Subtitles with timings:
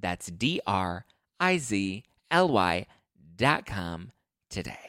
[0.00, 1.04] That's D R
[1.40, 2.86] I Z L Y
[3.36, 4.12] dot com
[4.50, 4.88] today.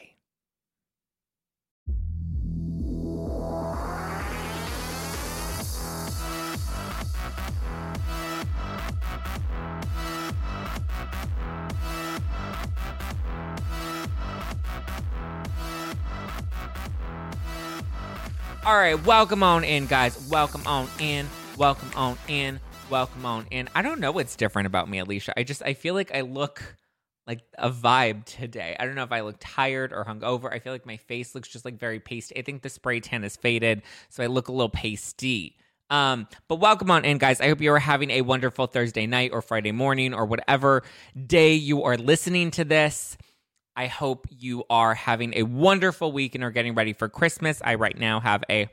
[18.62, 20.28] All right, welcome on in, guys.
[20.30, 21.26] Welcome on in.
[21.56, 22.60] Welcome on in.
[22.90, 25.38] Welcome on And I don't know what's different about me, Alicia.
[25.38, 26.76] I just I feel like I look
[27.24, 28.76] like a vibe today.
[28.80, 30.52] I don't know if I look tired or hungover.
[30.52, 32.36] I feel like my face looks just like very pasty.
[32.36, 35.56] I think the spray tan is faded, so I look a little pasty.
[35.88, 37.40] Um, but welcome on in, guys.
[37.40, 40.82] I hope you are having a wonderful Thursday night or Friday morning or whatever
[41.28, 43.16] day you are listening to this.
[43.76, 47.62] I hope you are having a wonderful week and are getting ready for Christmas.
[47.64, 48.68] I right now have a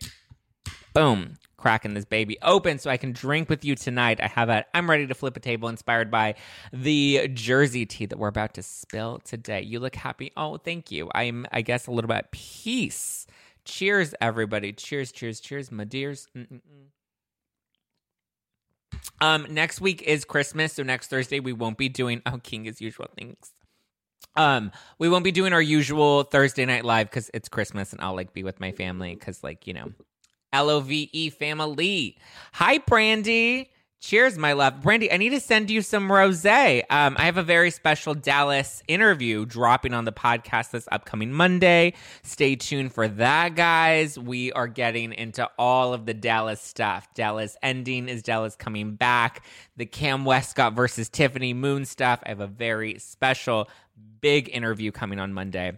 [0.98, 4.20] boom cracking this baby open so I can drink with you tonight.
[4.22, 6.36] I have a I'm ready to flip a table inspired by
[6.72, 9.62] the Jersey tea that we're about to spill today.
[9.62, 10.31] You look happy.
[10.38, 11.09] Oh, thank you.
[11.14, 13.28] I'm I guess a little bit at peace.
[13.66, 14.72] Cheers, everybody.
[14.72, 16.28] Cheers, cheers, cheers, my dears.
[16.36, 16.62] Mm-mm-mm.
[19.20, 22.82] Um, next week is Christmas, so next Thursday we won't be doing oh King as
[22.82, 23.08] usual.
[23.17, 23.52] Thanks.
[24.36, 28.16] Um, we won't be doing our usual Thursday night live because it's Christmas and I'll
[28.16, 29.92] like be with my family because like you know,
[30.53, 32.17] L O V E family.
[32.53, 33.69] Hi, Brandy.
[33.99, 34.81] Cheers, my love.
[34.83, 36.45] Brandy, I need to send you some rose.
[36.45, 41.93] Um, I have a very special Dallas interview dropping on the podcast this upcoming Monday.
[42.21, 44.17] Stay tuned for that, guys.
[44.19, 47.11] We are getting into all of the Dallas stuff.
[47.15, 49.43] Dallas ending is Dallas coming back.
[49.77, 52.21] The Cam Westcott versus Tiffany Moon stuff.
[52.23, 53.67] I have a very special,
[54.21, 55.71] big interview coming on Monday.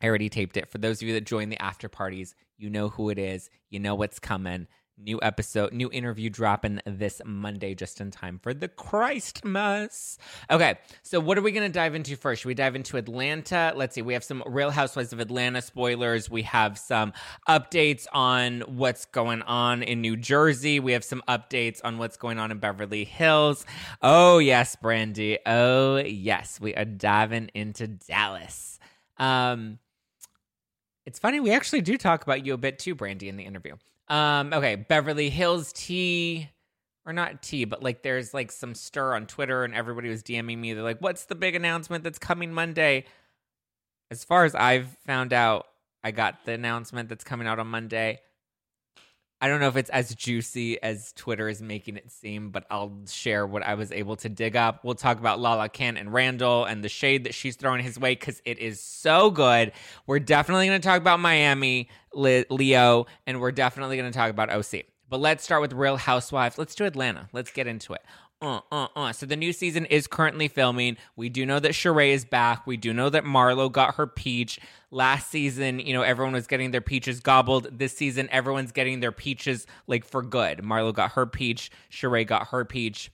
[0.00, 0.70] I already taped it.
[0.70, 3.50] For those of you that join the after parties, you know who it is.
[3.70, 4.68] You know what's coming.
[4.96, 10.16] New episode, new interview dropping this Monday just in time for the Christmas.
[10.48, 12.42] Okay, so what are we going to dive into first?
[12.42, 13.72] Should we dive into Atlanta?
[13.74, 14.02] Let's see.
[14.02, 16.30] We have some Real Housewives of Atlanta spoilers.
[16.30, 17.14] We have some
[17.48, 20.78] updates on what's going on in New Jersey.
[20.78, 23.66] We have some updates on what's going on in Beverly Hills.
[24.02, 25.38] Oh, yes, Brandy.
[25.46, 26.60] Oh, yes.
[26.60, 28.78] We are diving into Dallas.
[29.16, 29.78] Um,
[31.06, 33.76] it's funny, we actually do talk about you a bit too, Brandy, in the interview.
[34.08, 36.50] Um, okay, Beverly Hills tea,
[37.04, 40.58] or not tea, but like there's like some stir on Twitter, and everybody was DMing
[40.58, 40.72] me.
[40.74, 43.04] They're like, "What's the big announcement that's coming Monday?"
[44.10, 45.66] As far as I've found out,
[46.04, 48.20] I got the announcement that's coming out on Monday.
[49.42, 52.96] I don't know if it's as juicy as Twitter is making it seem, but I'll
[53.08, 54.84] share what I was able to dig up.
[54.84, 58.12] We'll talk about Lala Kent and Randall and the shade that she's throwing his way
[58.12, 59.72] because it is so good.
[60.06, 64.48] We're definitely going to talk about Miami, Leo, and we're definitely going to talk about
[64.48, 64.84] OC.
[65.10, 66.56] But let's start with Real Housewives.
[66.56, 67.28] Let's do Atlanta.
[67.32, 68.02] Let's get into it.
[68.42, 69.12] Uh, uh, uh.
[69.12, 70.96] So the new season is currently filming.
[71.14, 72.66] We do know that Sheree is back.
[72.66, 74.58] We do know that Marlo got her peach.
[74.90, 77.68] Last season, you know, everyone was getting their peaches gobbled.
[77.78, 80.58] This season, everyone's getting their peaches like for good.
[80.58, 81.70] Marlo got her peach.
[81.90, 83.10] Sheree got her peach.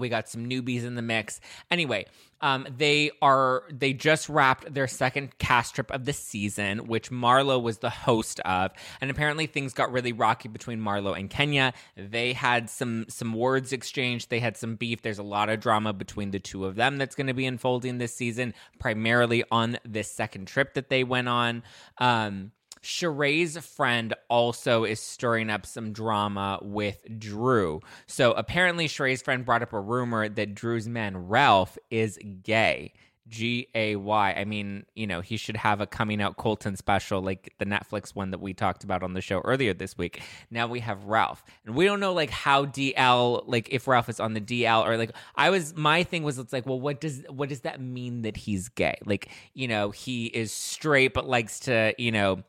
[0.00, 1.40] We got some newbies in the mix.
[1.70, 2.06] Anyway,
[2.40, 7.62] um, they are they just wrapped their second cast trip of the season, which Marlo
[7.62, 11.72] was the host of, and apparently things got really rocky between Marlo and Kenya.
[11.96, 14.30] They had some some words exchanged.
[14.30, 15.02] They had some beef.
[15.02, 17.98] There's a lot of drama between the two of them that's going to be unfolding
[17.98, 21.62] this season, primarily on this second trip that they went on.
[21.98, 27.80] Um, Sheree's friend also is stirring up some drama with Drew.
[28.06, 32.92] So apparently, Sheree's friend brought up a rumor that Drew's man, Ralph, is gay.
[33.30, 34.34] G A Y.
[34.36, 38.14] I mean, you know, he should have a coming out Colton special like the Netflix
[38.14, 40.20] one that we talked about on the show earlier this week.
[40.50, 41.42] Now we have Ralph.
[41.64, 44.96] And we don't know like how DL like if Ralph is on the DL or
[44.98, 48.22] like I was my thing was it's like, well, what does what does that mean
[48.22, 48.98] that he's gay?
[49.06, 52.42] Like, you know, he is straight but likes to, you know,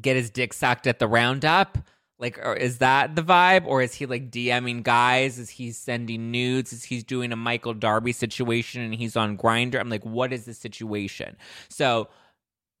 [0.00, 1.78] get his dick sucked at the roundup?
[2.18, 3.66] Like, or is that the vibe?
[3.66, 5.38] Or is he like DMing guys?
[5.38, 6.72] Is he sending nudes?
[6.72, 9.80] Is he doing a Michael Darby situation and he's on Grindr?
[9.80, 11.36] I'm like, what is the situation?
[11.70, 12.08] So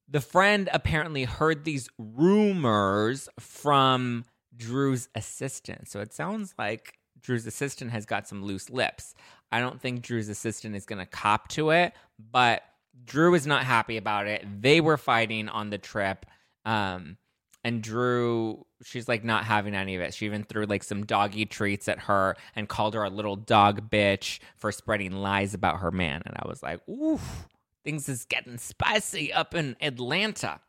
[0.08, 4.24] the friend apparently heard these rumors from
[4.54, 5.88] Drew's assistant.
[5.88, 9.14] So it sounds like Drew's assistant has got some loose lips.
[9.52, 12.62] I don't think Drew's assistant is going to cop to it, but
[13.04, 14.44] Drew is not happy about it.
[14.60, 16.26] They were fighting on the trip.
[16.64, 17.16] Um,
[17.62, 20.14] and Drew, she's like not having any of it.
[20.14, 23.90] She even threw like some doggy treats at her and called her a little dog
[23.90, 26.22] bitch for spreading lies about her man.
[26.24, 27.20] And I was like, ooh,
[27.84, 30.60] things is getting spicy up in Atlanta.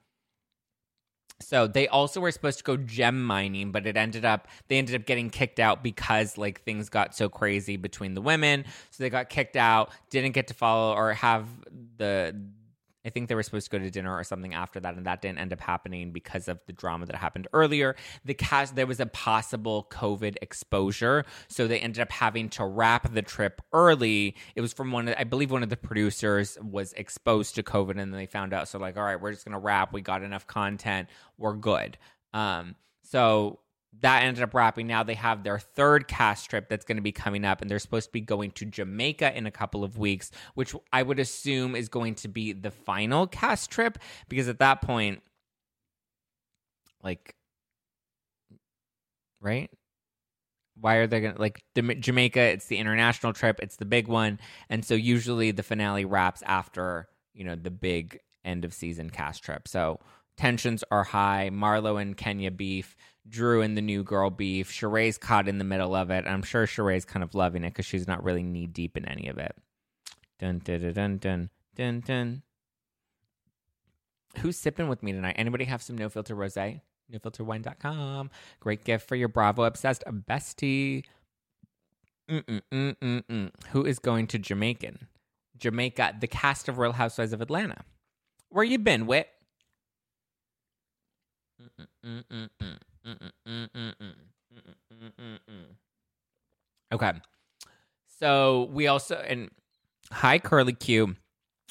[1.40, 4.96] So they also were supposed to go gem mining, but it ended up they ended
[4.96, 8.66] up getting kicked out because like things got so crazy between the women.
[8.92, 11.48] So they got kicked out, didn't get to follow or have
[11.98, 12.36] the
[13.06, 15.22] I think they were supposed to go to dinner or something after that, and that
[15.22, 17.96] didn't end up happening because of the drama that happened earlier.
[18.26, 23.12] The cast there was a possible COVID exposure, so they ended up having to wrap
[23.14, 24.36] the trip early.
[24.56, 27.92] It was from one, of, I believe, one of the producers was exposed to COVID,
[27.92, 28.68] and then they found out.
[28.68, 29.94] So like, all right, we're just gonna wrap.
[29.94, 31.08] We got enough content.
[31.38, 31.98] We're good.
[32.34, 33.61] Um, so
[34.00, 34.88] that ended up wrapping.
[34.88, 37.80] Now they have their third cast trip that's going to be coming up, and they're
[37.80, 41.76] supposed to be going to Jamaica in a couple of weeks, which I would assume
[41.76, 43.98] is going to be the final cast trip
[44.30, 45.22] because at that point,
[47.04, 47.36] like,
[49.42, 49.70] right?
[50.80, 52.40] Why are they going to like Jamaica?
[52.40, 54.40] It's the international trip, it's the big one,
[54.70, 59.44] and so usually the finale wraps after you know the big end of season cast
[59.44, 59.68] trip.
[59.68, 60.00] So
[60.38, 61.50] tensions are high.
[61.54, 62.96] Marlo and Kenya beef.
[63.28, 64.72] Drew and the new girl beef.
[64.72, 66.26] Sheree's caught in the middle of it.
[66.28, 69.28] I'm sure Sheree's kind of loving it because she's not really knee deep in any
[69.28, 69.56] of it.
[70.40, 72.44] Dun dun dun dun dun dun.
[74.40, 75.36] Who's sipping with me tonight?
[75.38, 76.56] Anybody have some no filter rose?
[76.56, 78.32] NoFilterWine.com.
[78.60, 81.04] Great gift for your Bravo obsessed bestie.
[82.30, 83.52] Mm-mm-mm-mm-mm.
[83.70, 85.08] Who is going to Jamaican?
[85.58, 87.84] Jamaica, the cast of Real Housewives of Atlanta.
[88.50, 89.28] Where you been, Wit?
[92.06, 92.78] Mm-mm-mm-mm.
[96.94, 97.12] Okay.
[98.20, 99.50] So we also and
[100.12, 101.16] hi Curly Q.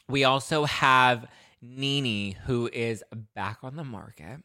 [0.08, 1.26] We also have
[1.62, 3.04] Nene who is
[3.34, 4.42] back on the market.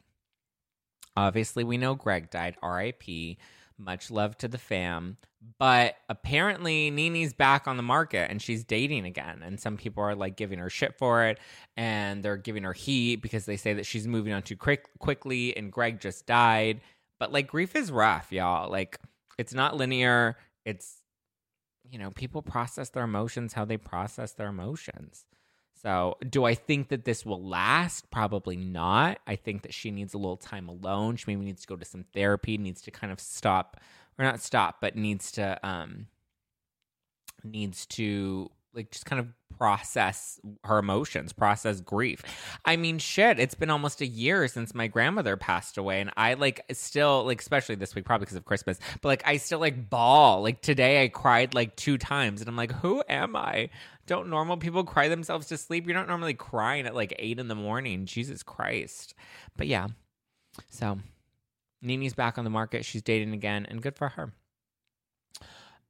[1.17, 2.57] Obviously, we know Greg died.
[2.61, 3.37] R.I.P.
[3.77, 5.17] Much love to the fam.
[5.59, 9.42] But apparently, Nene's back on the market and she's dating again.
[9.44, 11.39] And some people are like giving her shit for it.
[11.77, 15.56] And they're giving her heat because they say that she's moving on too quick, quickly
[15.56, 16.81] and Greg just died.
[17.19, 18.69] But like, grief is rough, y'all.
[18.69, 19.00] Like,
[19.38, 20.38] it's not linear.
[20.65, 21.01] It's,
[21.89, 25.25] you know, people process their emotions how they process their emotions.
[25.81, 28.09] So, do I think that this will last?
[28.09, 29.19] Probably not.
[29.27, 31.15] I think that she needs a little time alone.
[31.15, 33.80] She maybe needs to go to some therapy, needs to kind of stop
[34.17, 36.07] or not stop, but needs to um
[37.44, 39.27] needs to like just kind of
[39.57, 42.21] process her emotions, process grief.
[42.65, 46.33] I mean, shit, it's been almost a year since my grandmother passed away and I
[46.33, 49.89] like still like especially this week probably because of Christmas, but like I still like
[49.89, 50.41] bawl.
[50.41, 53.69] Like today I cried like two times and I'm like, "Who am I?"
[54.07, 55.85] Don't normal people cry themselves to sleep?
[55.88, 58.06] You're not normally crying at like 8 in the morning.
[58.06, 59.15] Jesus Christ.
[59.57, 59.88] But yeah.
[60.69, 61.00] So,
[61.85, 62.85] Nene's back on the market.
[62.85, 64.33] She's dating again and good for her.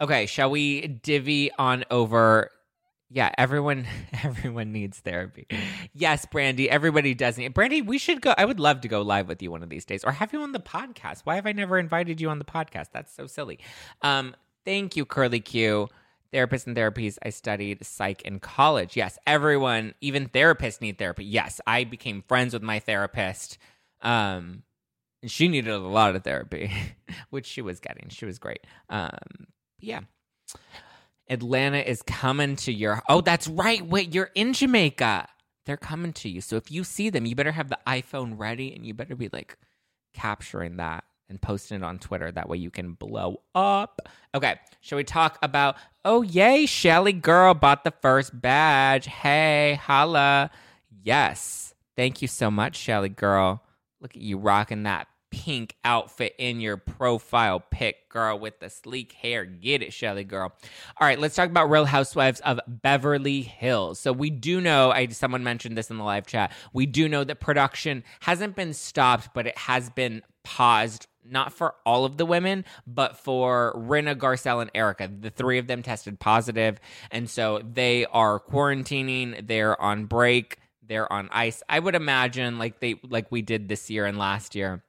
[0.01, 2.51] Okay, shall we divvy on over
[3.09, 3.85] yeah, everyone
[4.23, 5.47] everyone needs therapy.
[5.93, 7.53] Yes, Brandy, everybody does need.
[7.53, 8.33] Brandy, we should go.
[8.37, 10.41] I would love to go live with you one of these days or have you
[10.41, 11.21] on the podcast.
[11.23, 12.87] Why have I never invited you on the podcast?
[12.91, 13.59] That's so silly.
[14.01, 14.35] Um,
[14.65, 15.87] thank you, Curly Q.
[16.33, 17.17] Therapists and therapies.
[17.23, 18.97] I studied psych in college.
[18.97, 21.23] Yes, everyone, even therapists need therapy.
[21.23, 23.57] Yes, I became friends with my therapist.
[24.01, 24.63] Um,
[25.27, 26.72] she needed a lot of therapy,
[27.29, 28.10] which she was getting.
[28.10, 28.65] She was great.
[28.89, 29.48] Um,
[29.79, 30.01] yeah.
[31.29, 33.01] Atlanta is coming to your.
[33.10, 33.86] Oh, that's right.
[33.86, 35.27] Wait, you're in Jamaica.
[35.65, 36.41] They're coming to you.
[36.41, 39.29] So if you see them, you better have the iPhone ready and you better be
[39.34, 39.58] like
[40.13, 42.32] capturing that and posting it on Twitter.
[42.32, 44.08] That way you can blow up.
[44.36, 45.75] Okay, shall we talk about?
[46.03, 49.08] Oh, yay, Shelly girl bought the first badge.
[49.08, 50.51] Hey, holla.
[51.03, 51.74] Yes.
[51.96, 53.63] Thank you so much, Shelly girl.
[54.01, 59.12] Look at you rocking that pink outfit in your profile pic, girl, with the sleek
[59.13, 59.46] hair.
[59.46, 60.53] Get it, Shelly girl.
[61.00, 64.00] All right, let's talk about Real Housewives of Beverly Hills.
[64.00, 66.51] So we do know, I someone mentioned this in the live chat.
[66.74, 71.74] We do know that production hasn't been stopped, but it has been paused not for
[71.88, 75.10] all of the women, but for Rinna, Garcelle, and Erika.
[75.20, 76.79] The three of them tested positive,
[77.10, 79.48] and so they are quarantining.
[79.48, 80.60] They're on break.
[80.88, 81.63] they're on ice.
[81.67, 84.84] I would imagine like they like we did this year and last year.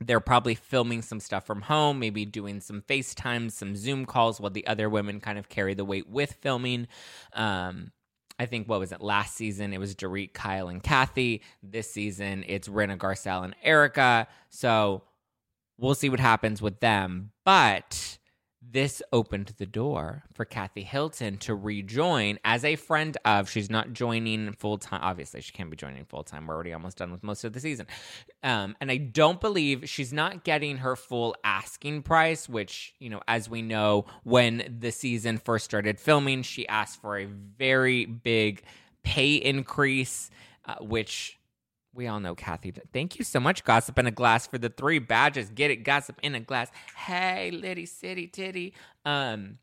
[0.00, 4.50] They're probably filming some stuff from home, maybe doing some FaceTime, some Zoom calls while
[4.50, 6.88] the other women kind of carry the weight with filming.
[7.32, 7.92] Um,
[8.38, 9.72] I think what was it last season?
[9.72, 11.42] It was Dorit, Kyle, and Kathy.
[11.62, 14.26] This season, it's Rinna Garcelle and Erika.
[14.50, 15.02] So
[15.78, 17.30] we'll see what happens with them.
[17.44, 18.18] But
[18.70, 23.48] this opened the door for Kathy Hilton to rejoin as a friend of.
[23.48, 25.00] She's not joining full time.
[25.02, 26.46] Obviously, she can't be joining full time.
[26.46, 27.86] We're already almost done with most of the season.
[28.42, 33.20] Um, and I don't believe she's not getting her full asking price, which, you know,
[33.28, 38.62] as we know, when the season first started filming, she asked for a very big
[39.02, 40.30] pay increase,
[40.64, 41.38] uh, which
[41.94, 42.72] we all know Kathy.
[42.92, 45.50] Thank you so much, Gossip in a Glass, for the three badges.
[45.50, 46.70] Get it, Gossip in a Glass.
[46.96, 48.74] Hey, Liddy City Titty.
[49.04, 49.58] Um,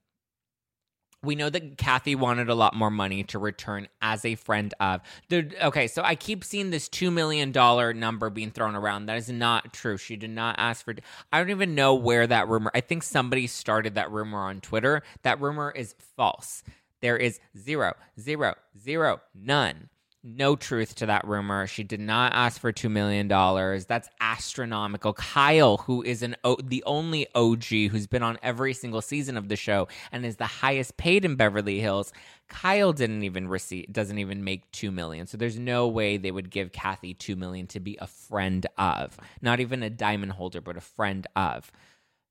[1.24, 5.02] we know that Kathy wanted a lot more money to return as a friend of
[5.30, 5.52] the.
[5.62, 9.06] Okay, so I keep seeing this two million dollar number being thrown around.
[9.06, 9.98] That is not true.
[9.98, 10.96] She did not ask for.
[11.32, 12.72] I don't even know where that rumor.
[12.74, 15.04] I think somebody started that rumor on Twitter.
[15.22, 16.64] That rumor is false.
[17.02, 19.90] There is zero, zero, zero, none
[20.24, 21.66] no truth to that rumor.
[21.66, 23.28] She did not ask for $2 million.
[23.28, 25.14] That's astronomical.
[25.14, 29.50] Kyle, who is an o- the only OG who's been on every single season of
[29.50, 32.14] the show and is the highest paid in Beverly Hills,
[32.50, 35.26] Kyle didn't even receive doesn't even make 2 million.
[35.26, 39.18] So there's no way they would give Kathy 2 million to be a friend of.
[39.42, 41.72] Not even a diamond holder, but a friend of.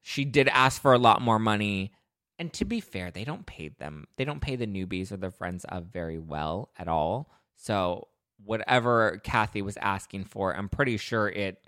[0.00, 1.92] She did ask for a lot more money.
[2.38, 4.06] And to be fair, they don't pay them.
[4.16, 7.28] They don't pay the newbies or the friends of very well at all.
[7.60, 8.08] So
[8.42, 11.62] whatever Kathy was asking for, I'm pretty sure it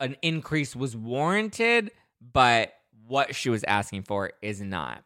[0.00, 1.90] an increase was warranted,
[2.20, 2.72] but
[3.06, 5.04] what she was asking for is not.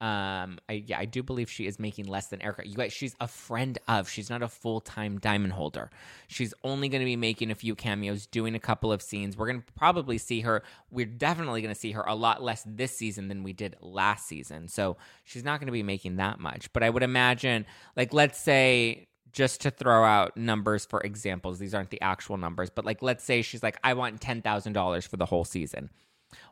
[0.00, 2.68] Um, I, yeah, I do believe she is making less than Erika.
[2.68, 4.10] You guys, she's a friend of.
[4.10, 5.88] She's not a full time diamond holder.
[6.26, 9.34] She's only going to be making a few cameos, doing a couple of scenes.
[9.34, 10.62] We're going to probably see her.
[10.90, 14.26] We're definitely going to see her a lot less this season than we did last
[14.26, 14.68] season.
[14.68, 16.70] So she's not going to be making that much.
[16.74, 17.64] But I would imagine,
[17.96, 21.58] like, let's say just to throw out numbers for examples.
[21.58, 24.72] These aren't the actual numbers, but like let's say she's like, I want ten thousand
[24.72, 25.90] dollars for the whole season.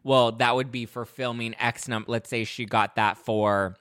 [0.05, 2.11] Well, that would be for filming X number.
[2.11, 3.77] Let's say she got that for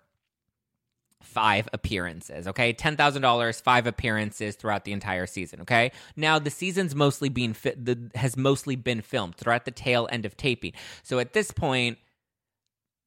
[1.23, 2.47] five appearances.
[2.47, 5.61] Okay, ten thousand dollars, five appearances throughout the entire season.
[5.61, 7.83] Okay, now the season's mostly being fit.
[7.83, 9.35] The has mostly been filmed.
[9.35, 10.73] throughout the tail end of taping.
[11.03, 11.97] So at this point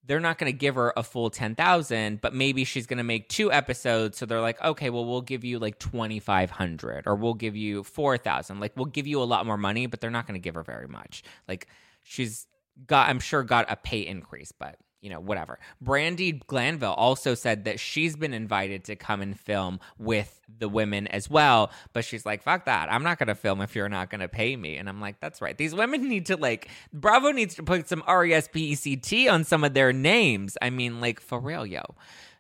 [0.07, 3.29] they're not going to give her a full 10,000, but maybe she's going to make
[3.29, 4.19] two episodes.
[4.19, 8.61] So they're like, okay, well, we'll give you like 2,500 or we'll give you 4,000.
[8.61, 10.63] Like, we'll give you a lot more money, but they're not going to give her
[10.63, 11.23] very much.
[11.49, 11.69] Like,
[12.03, 12.47] she's
[12.87, 15.59] got, I'm sure, got a pay increase, but you know, whatever.
[15.85, 21.07] Brandi Glanville also said that she's been invited to come and film with the women
[21.09, 22.91] as well, but she's like, fuck that.
[22.91, 24.77] I'm not going to film if you're not going to pay me.
[24.77, 25.59] And I'm like, that's right.
[25.59, 28.75] These women need to, like, Bravo needs to put some R E S P E
[28.75, 30.57] C T on some of their names.
[30.63, 31.83] I mean, like, for real, yo.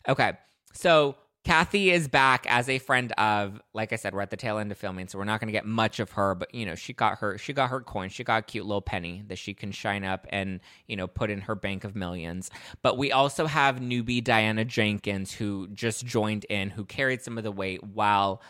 [0.08, 0.32] Okay.
[0.72, 4.56] So Kathy is back as a friend of, like I said, we're at the tail
[4.56, 6.34] end of filming, so we're not going to get much of her.
[6.34, 8.80] But you know, she got her, she got her coin, she got a cute little
[8.80, 12.50] penny that she can shine up and you know put in her bank of millions.
[12.80, 17.44] But we also have newbie Diana Jenkins who just joined in, who carried some of
[17.44, 18.40] the weight while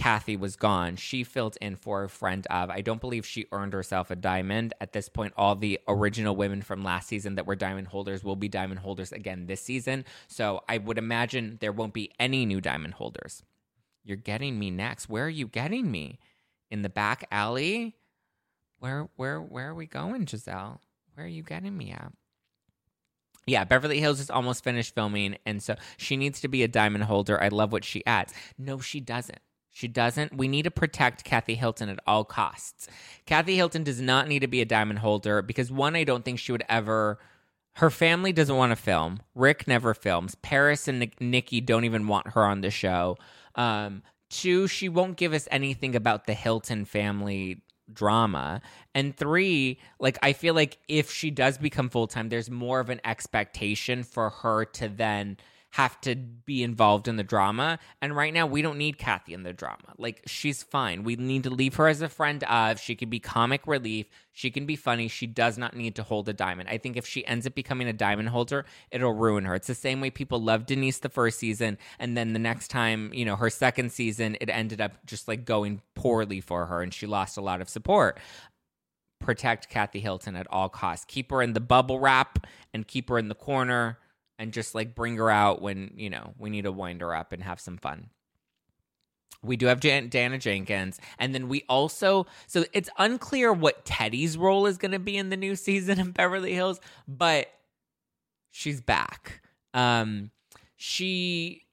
[0.00, 2.70] Kathy was gone, she filled in for a friend of.
[2.70, 4.72] I don't believe she earned herself a diamond.
[4.80, 8.34] At this point, all the original women from last season that were diamond holders will
[8.34, 10.06] be diamond holders again this season.
[10.26, 13.42] So I would imagine there won't be any new diamond holders.
[14.02, 15.10] You're getting me next.
[15.10, 16.18] Where are you getting me?
[16.70, 17.94] In the back alley?
[18.78, 20.80] Where where where are we going, Giselle?
[21.12, 22.10] Where are you getting me at?
[23.46, 27.04] Yeah, Beverly Hills is almost finished filming, and so she needs to be a diamond
[27.04, 27.38] holder.
[27.42, 28.32] I love what she adds.
[28.56, 29.40] No, she doesn't.
[29.72, 30.36] She doesn't.
[30.36, 32.88] We need to protect Kathy Hilton at all costs.
[33.24, 36.38] Kathy Hilton does not need to be a diamond holder because, one, I don't think
[36.38, 37.18] she would ever.
[37.74, 39.20] Her family doesn't want to film.
[39.34, 40.34] Rick never films.
[40.34, 43.16] Paris and Nicky don't even want her on the show.
[43.54, 47.62] Um, two, she won't give us anything about the Hilton family
[47.92, 48.60] drama.
[48.94, 52.90] And three, like I feel like if she does become full time, there's more of
[52.90, 55.36] an expectation for her to then
[55.70, 57.78] have to be involved in the drama.
[58.02, 59.94] And right now, we don't need Kathy in the drama.
[59.98, 61.04] Like, she's fine.
[61.04, 62.80] We need to leave her as a friend of.
[62.80, 64.06] She can be comic relief.
[64.32, 65.06] She can be funny.
[65.06, 66.68] She does not need to hold a diamond.
[66.68, 69.54] I think if she ends up becoming a diamond holder, it'll ruin her.
[69.54, 71.78] It's the same way people loved Denise the first season.
[72.00, 75.44] And then the next time, you know, her second season, it ended up just like
[75.44, 78.18] going poorly for her and she lost a lot of support
[79.20, 81.04] protect Kathy Hilton at all costs.
[81.06, 83.98] Keep her in the bubble wrap and keep her in the corner
[84.40, 87.32] and just like bring her out when, you know, we need to wind her up
[87.32, 88.08] and have some fun.
[89.42, 90.98] We do have Jan- Dana Jenkins.
[91.18, 95.28] And then we also, so it's unclear what Teddi's role is going to be in
[95.28, 97.48] the new season of Beverly Hills, but
[98.50, 99.42] she's back.
[99.74, 100.30] Um,
[100.74, 101.66] she,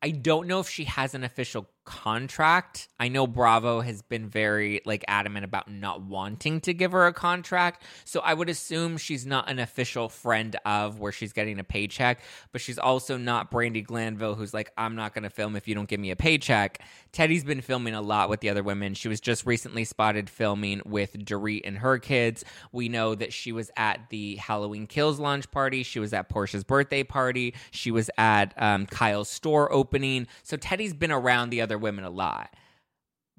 [0.00, 2.86] I don't know if she has an official contract.
[3.00, 7.14] I know Bravo has been very like adamant about not wanting to give her a
[7.14, 7.82] contract.
[8.04, 12.20] So I would assume she's not an official friend of where she's getting a paycheck,
[12.52, 15.74] but she's also not Brandi Glanville who's like I'm not going to film if you
[15.74, 16.82] don't give me a paycheck.
[17.12, 18.92] Teddi's been filming a lot with the other women.
[18.92, 22.44] She was just recently spotted filming with Dorit and her kids.
[22.70, 25.82] We know that she was at the Halloween Kills launch party.
[25.84, 27.54] She was at Porsha's birthday party.
[27.70, 30.26] She was at um, Kyle's store opening.
[30.42, 32.54] So Teddi's been around the other women a lot.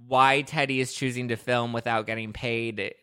[0.08, 2.94] Why Teddi is choosing to film without getting paid,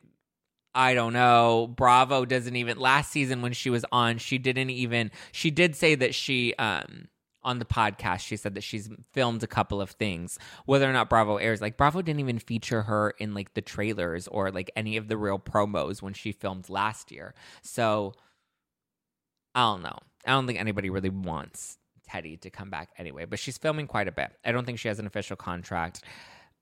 [0.74, 1.72] I don't know.
[1.74, 5.94] Bravo doesn't even last season when she was on, she didn't even she did say
[5.94, 7.08] that she um
[7.42, 10.38] on the podcast she said that she's filmed a couple of things.
[10.64, 14.28] Whether or not Bravo airs, like Bravo didn't even feature her in like the trailers
[14.28, 17.34] or like any of the real promos when she filmed last year.
[17.62, 18.14] So
[19.54, 19.98] I don't know.
[20.26, 21.78] I don't think anybody really wants
[22.10, 24.32] Teddi to come back anyway, but she's filming quite a bit.
[24.44, 26.02] I don't think she has an official contract.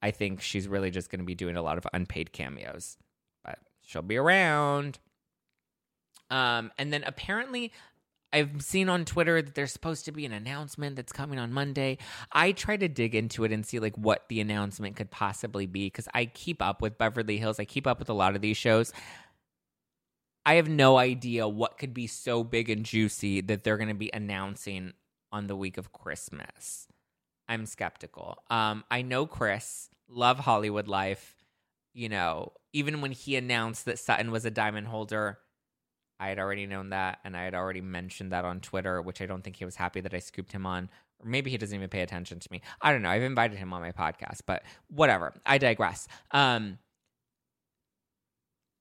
[0.03, 2.99] I think she's really just going to be doing a lot of unpaid cameos,
[3.45, 4.99] but she'll be around.
[6.31, 7.73] Um, and then apparently,
[8.33, 11.99] I've seen on Twitter that there's supposed to be an announcement that's coming on Monday.
[12.33, 15.87] I try to dig into it and see like what the announcement could possibly be
[15.87, 17.61] because I keep up with Beverly Hills.
[17.61, 18.93] I keep up with a lot of these shows.
[20.45, 23.95] I have no idea what could be so big and juicy that they're going to
[23.95, 24.93] be announcing
[25.35, 26.87] on the week of Christmas.
[27.49, 28.39] I'm skeptical.
[28.49, 31.35] Um, I know Chris, love Hollywood life.
[31.93, 35.39] You know, even when he announced that Sutton was a diamond holder,
[36.21, 39.27] I had already known that, and I had already mentioned that on Twitter, which I
[39.27, 40.89] don't think he was happy that I scooped him on.
[41.19, 42.63] Or maybe he doesn't even pay attention to me.
[42.81, 43.11] I don't know.
[43.11, 45.35] I've invited him on my podcast, but whatever.
[45.45, 46.07] I digress.
[46.31, 46.79] Um,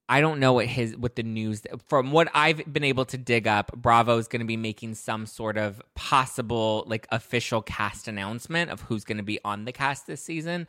[0.10, 3.48] I don't know what his what the news from what I've been able to dig
[3.48, 3.72] up.
[3.76, 8.82] Bravo is going to be making some sort of possible like official cast announcement of
[8.82, 10.68] who's going to be on the cast this season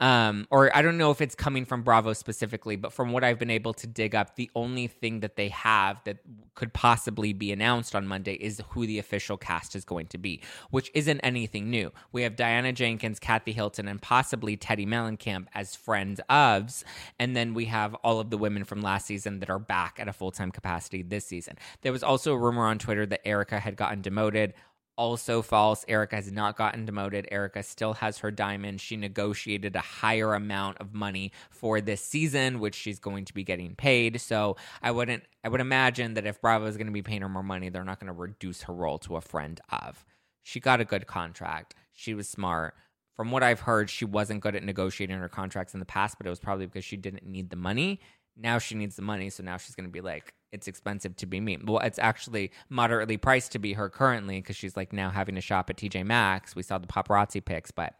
[0.00, 3.38] um, or I don't know if it's coming from Bravo specifically, but from what I've
[3.38, 6.18] been able to dig up, the only thing that they have that
[6.54, 10.42] could possibly be announced on Monday is who the official cast is going to be,
[10.70, 11.92] which isn't anything new.
[12.12, 16.82] We have Diana Jenkins, Kathy Hilton, and possibly Teddi Mellencamp as friends ofs,
[17.18, 20.08] and then we have all of the women from last season that are back at
[20.08, 21.58] a full time capacity this season.
[21.82, 24.54] There was also a rumor on Twitter that Erika had gotten demoted
[25.00, 25.82] also false.
[25.88, 27.26] Erika has not gotten demoted.
[27.30, 28.82] Erika still has her diamond.
[28.82, 33.42] She negotiated a higher amount of money for this season, which she's going to be
[33.42, 34.20] getting paid.
[34.20, 37.30] So I wouldn't, I would imagine that if Bravo is going to be paying her
[37.30, 40.04] more money, they're not going to reduce her role to a friend of.
[40.42, 41.74] She got a good contract.
[41.94, 42.74] She was smart.
[43.16, 46.26] From what I've heard, she wasn't good at negotiating her contracts in the past, but
[46.26, 48.00] it was probably because she didn't need the money.
[48.36, 51.26] Now she needs the money, so now she's going to be like, it's expensive to
[51.26, 51.58] be me.
[51.62, 55.40] Well, it's actually moderately priced to be her currently because she's like now having to
[55.40, 56.56] shop at TJ Maxx.
[56.56, 57.94] We saw the paparazzi pics, but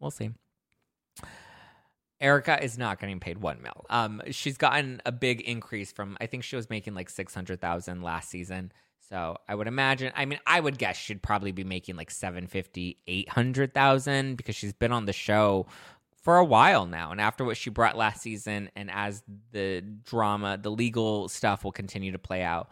[0.00, 0.30] we'll see.
[2.20, 3.84] Erika is not getting paid one mil.
[3.90, 7.60] Um, she's gotten a big increase from I think she was making like six hundred
[7.60, 8.72] thousand last season.
[9.08, 10.12] So I would imagine.
[10.16, 14.92] I mean, I would guess she'd probably be making like 750, 800,000 because she's been
[14.92, 15.66] on the show
[16.24, 17.12] for a while now.
[17.12, 21.72] And after what she brought last season, and as the drama, the legal stuff will
[21.72, 22.70] continue to play out,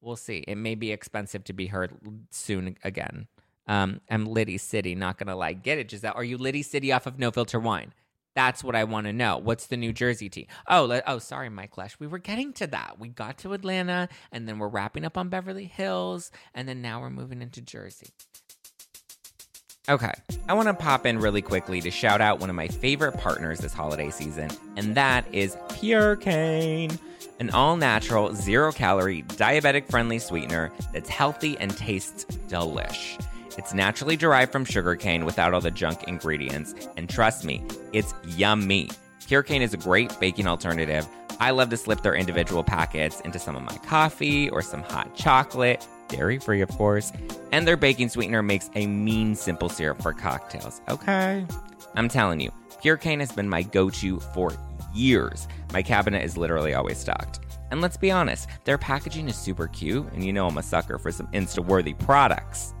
[0.00, 0.44] we'll see.
[0.46, 1.92] It may be expensive to be heard
[2.30, 3.26] soon again.
[3.66, 5.54] Um, I'm Liddy City, not gonna lie.
[5.54, 6.12] Get it, Giselle?
[6.14, 7.92] Are you Liddy City off of No Filter Wine?
[8.34, 9.38] That's what I want to know.
[9.38, 10.48] What's the New Jersey tea?
[10.68, 11.98] Oh, oh, sorry, Mike Lesh.
[12.00, 12.98] We were getting to that.
[12.98, 17.00] We got to Atlanta, and then we're wrapping up on Beverly Hills, and then now
[17.00, 18.08] we're moving into Jersey.
[19.86, 20.12] Okay,
[20.48, 23.58] I want to pop in really quickly to shout out one of my favorite partners
[23.58, 26.98] this holiday season, and that is Pure Cane,
[27.38, 33.22] an all natural, zero calorie, diabetic friendly sweetener that's healthy and tastes delish.
[33.58, 38.88] It's naturally derived from sugarcane without all the junk ingredients, and trust me, it's yummy.
[39.26, 41.06] Pure Cane is a great baking alternative.
[41.40, 45.14] I love to slip their individual packets into some of my coffee or some hot
[45.14, 47.12] chocolate dairy free, of course,
[47.52, 50.80] and their baking sweetener makes a mean simple syrup for cocktails.
[50.88, 51.46] Okay?
[51.94, 52.50] I'm telling you,
[52.82, 54.52] Pure Cane has been my go to for
[54.94, 55.48] years.
[55.72, 57.40] My cabinet is literally always stocked.
[57.70, 60.98] And let's be honest, their packaging is super cute, and you know I'm a sucker
[60.98, 62.74] for some Insta worthy products.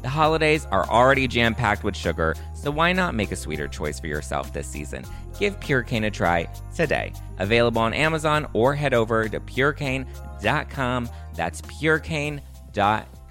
[0.00, 3.98] The holidays are already jam packed with sugar, so why not make a sweeter choice
[3.98, 5.04] for yourself this season?
[5.38, 7.12] Give Pure Cane a try today.
[7.38, 11.08] Available on Amazon or head over to purecane.com.
[11.34, 12.47] That's purecane.com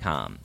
[0.02, 0.40] com.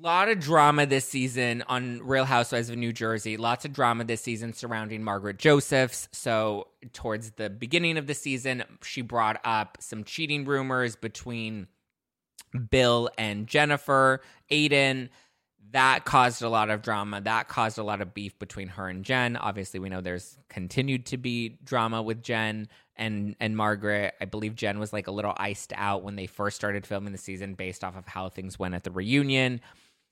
[0.00, 3.36] lot of drama this season on Real Housewives of New Jersey.
[3.36, 6.08] Lots of drama this season surrounding Margaret Josephs.
[6.12, 11.66] So, towards the beginning of the season, she brought up some cheating rumors between
[12.70, 15.08] Bill and Jennifer Aydin.
[15.72, 17.20] That caused a lot of drama.
[17.20, 19.36] That caused a lot of beef between her and Jen.
[19.36, 24.14] Obviously, we know there's continued to be drama with Jen and and Margaret.
[24.20, 27.18] I believe Jen was like a little iced out when they first started filming the
[27.18, 29.60] season based off of how things went at the reunion.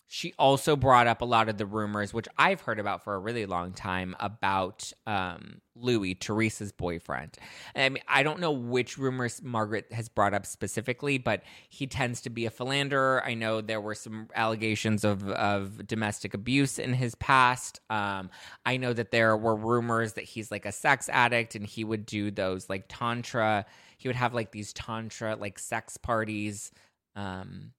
[0.08, 3.18] She also brought up a lot of the rumors, which I've heard about for a
[3.18, 7.36] really long time, about um, Louis, Teresa's boyfriend.
[7.74, 12.20] I mean, I don't know which rumors Margaret has brought up specifically, but he tends
[12.22, 13.22] to be a philanderer.
[13.24, 17.80] I know there were some allegations of, of domestic abuse in his past.
[17.90, 18.30] Um,
[18.64, 22.06] I know that there were rumors that he's like a sex addict and he would
[22.06, 23.66] do those like tantra.
[23.98, 26.70] He would have like these tantra like sex parties.
[27.14, 27.72] Um,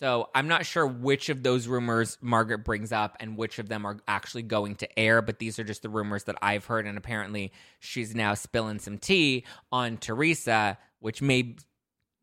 [0.00, 3.84] so I'm not sure which of those rumors Margaret brings up and which of them
[3.84, 6.86] are actually going to air, but these are just the rumors that I've heard.
[6.86, 11.54] And apparently she's now spilling some tea on Teresa, which may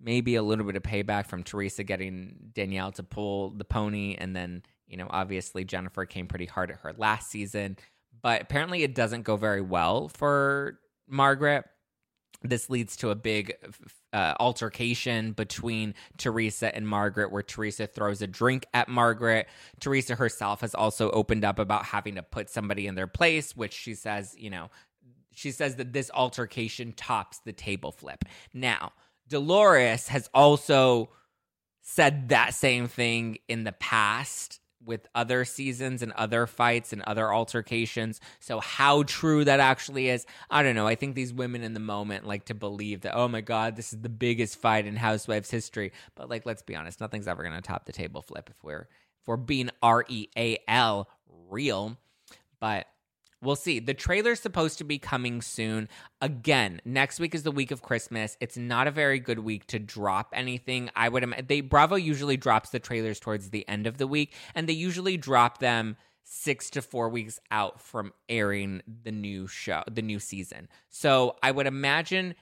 [0.02, 4.16] maybe a little bit of payback from Teresa getting Danielle to pull the pony.
[4.18, 7.78] And then, you know, obviously Jennifer came pretty hard at her last season.
[8.24, 11.66] But apparently it doesn't go very well for Margaret
[12.44, 13.54] this leads to a big
[14.14, 19.48] uh, altercation between Teresa and Margaret, where Teresa throws a drink at Margaret.
[19.80, 23.74] Teresa herself has also opened up about having to put somebody in their place, which
[23.74, 24.70] she says, you know,
[25.34, 28.24] she says that this altercation tops the table flip.
[28.54, 28.94] Now,
[29.28, 31.10] Dolores has also
[31.82, 37.34] said that same thing in the past with other seasons and other fights and other
[37.34, 38.20] altercations.
[38.40, 40.88] So how true that actually is, I don't know.
[40.88, 43.94] I think these women in the moment like to believe that oh my god, this
[43.94, 45.92] is the biggest fight in Housewives history.
[46.16, 48.88] But like let's be honest, nothing's ever going to top the table flip if we're
[49.22, 51.10] if we're being R E A L
[51.50, 51.98] real.
[52.60, 52.88] But
[53.42, 53.80] We'll see.
[53.80, 55.90] The trailer's supposed to be coming soon.
[56.22, 58.36] Again, next week is the week of Christmas.
[58.40, 60.90] It's not a very good week to drop anything.
[60.96, 64.34] I would imagine they Bravo usually drops the trailers towards the end of the week,
[64.56, 69.84] and they usually drop them six to four weeks out from airing the new show,
[69.90, 70.68] the new season.
[70.90, 72.36] So I would imagine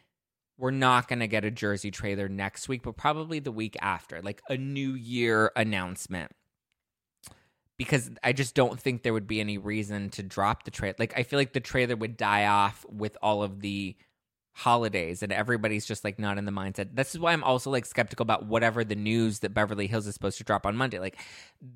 [0.57, 4.21] we're not going to get a Jersey trailer next week, but probably the week after,
[4.21, 6.31] like a new year announcement
[7.77, 10.95] because I just don't think there would be any reason to drop the trailer.
[10.97, 13.95] Like I feel like the trailer would die off with all of the
[14.57, 16.95] holidays and everybody's just like not in the mindset.
[16.95, 20.13] This is why I'm also like skeptical about whatever the news that Beverly Hills is
[20.13, 20.97] supposed to drop on Monday.
[20.97, 21.17] Like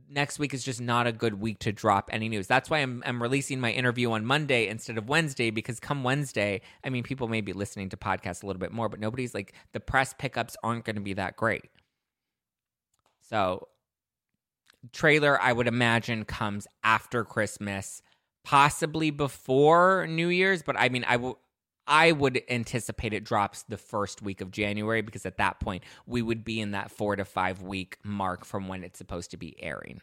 [0.10, 2.48] next week is just not a good week to drop any news.
[2.48, 6.62] That's why I'm I'm releasing my interview on Monday instead of Wednesday because come Wednesday,
[6.82, 9.54] I mean people may be listening to podcasts a little bit more, but nobody's like
[9.74, 11.66] the press pickups aren't going to be that great.
[13.20, 13.68] So
[14.92, 18.02] trailer, I would imagine, comes after Christmas,
[18.44, 20.64] possibly before New Year's.
[20.64, 21.40] But I mean, I will.
[21.92, 26.22] I would anticipate it drops the first week of January because at that point we
[26.22, 29.56] would be in that four to five week mark from when it's supposed to be
[29.60, 30.00] airing.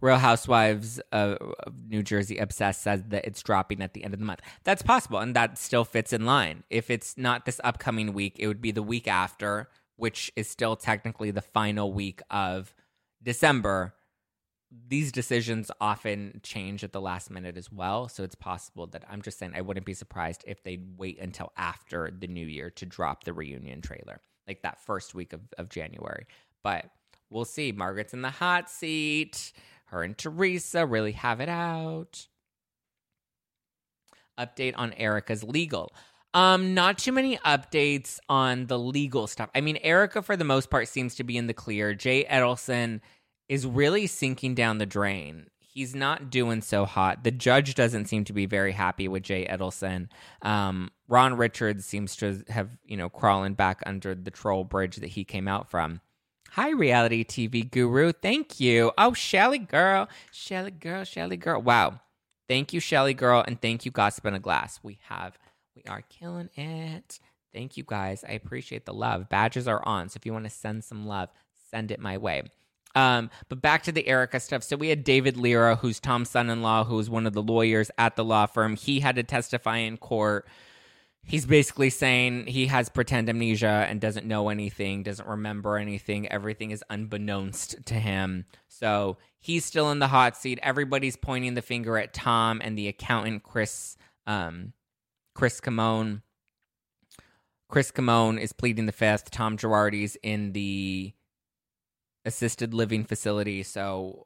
[0.00, 1.38] Real Housewives of
[1.88, 4.40] New Jersey Obsessed says that it's dropping at the end of the month.
[4.64, 6.64] That's possible, and that still fits in line.
[6.70, 10.76] If it's not this upcoming week, it would be the week after, which is still
[10.76, 12.74] technically the final week of
[13.22, 13.94] December,
[14.88, 18.08] these decisions often change at the last minute as well.
[18.08, 21.52] So it's possible that I'm just saying I wouldn't be surprised if they wait until
[21.56, 25.68] after the new year to drop the reunion trailer, like that first week of, of
[25.68, 26.26] January.
[26.62, 26.86] But
[27.30, 27.72] we'll see.
[27.72, 29.52] Margaret's in the hot seat.
[29.86, 32.26] Her and Teresa really have it out.
[34.38, 35.92] Update on Erika's legal.
[36.36, 39.48] Um, not too many updates on the legal stuff.
[39.54, 41.94] I mean, Erika, for the most part, seems to be in the clear.
[41.94, 43.00] Jay Edelson
[43.48, 45.46] is really sinking down the drain.
[45.60, 47.24] He's not doing so hot.
[47.24, 50.08] The judge doesn't seem to be very happy with Jay Edelson.
[50.42, 55.08] Um, Ron Richards seems to have, you know, crawling back under the troll bridge that
[55.08, 56.02] he came out from.
[56.50, 58.12] Hi, reality TV guru.
[58.12, 58.92] Thank you.
[58.98, 60.06] Oh, Shelly girl.
[60.32, 61.62] Shelly girl, Shelly girl.
[61.62, 62.00] Wow.
[62.46, 64.80] Thank you, Shelly girl, and thank you, Gossip in a Glass.
[64.82, 65.38] We have
[65.76, 67.20] we are killing it.
[67.52, 68.24] Thank you guys.
[68.28, 69.28] I appreciate the love.
[69.28, 70.08] Badges are on.
[70.08, 71.28] So if you want to send some love,
[71.70, 72.42] send it my way.
[72.94, 74.62] Um, but back to the Erika stuff.
[74.62, 77.42] So we had David Lira, who's Tom's son in law, who was one of the
[77.42, 78.74] lawyers at the law firm.
[78.74, 80.48] He had to testify in court.
[81.22, 86.28] He's basically saying he has pretend amnesia and doesn't know anything, doesn't remember anything.
[86.28, 88.46] Everything is unbeknownst to him.
[88.68, 90.58] So he's still in the hot seat.
[90.62, 93.96] Everybody's pointing the finger at Tom and the accountant, Chris.
[94.26, 94.72] Um,
[95.36, 96.22] Chris Kamon.
[97.68, 99.30] Chris Kamon is pleading the fifth.
[99.30, 101.12] Tom Girardi's in the
[102.24, 103.62] assisted living facility.
[103.62, 104.24] So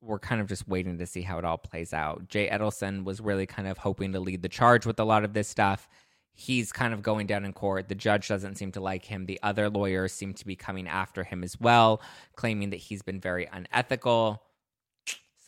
[0.00, 2.28] we're kind of just waiting to see how it all plays out.
[2.28, 5.32] Jay Edelson was really kind of hoping to lead the charge with a lot of
[5.32, 5.88] this stuff.
[6.30, 7.88] He's kind of going down in court.
[7.88, 9.26] The judge doesn't seem to like him.
[9.26, 12.00] The other lawyers seem to be coming after him as well,
[12.36, 14.44] claiming that he's been very unethical.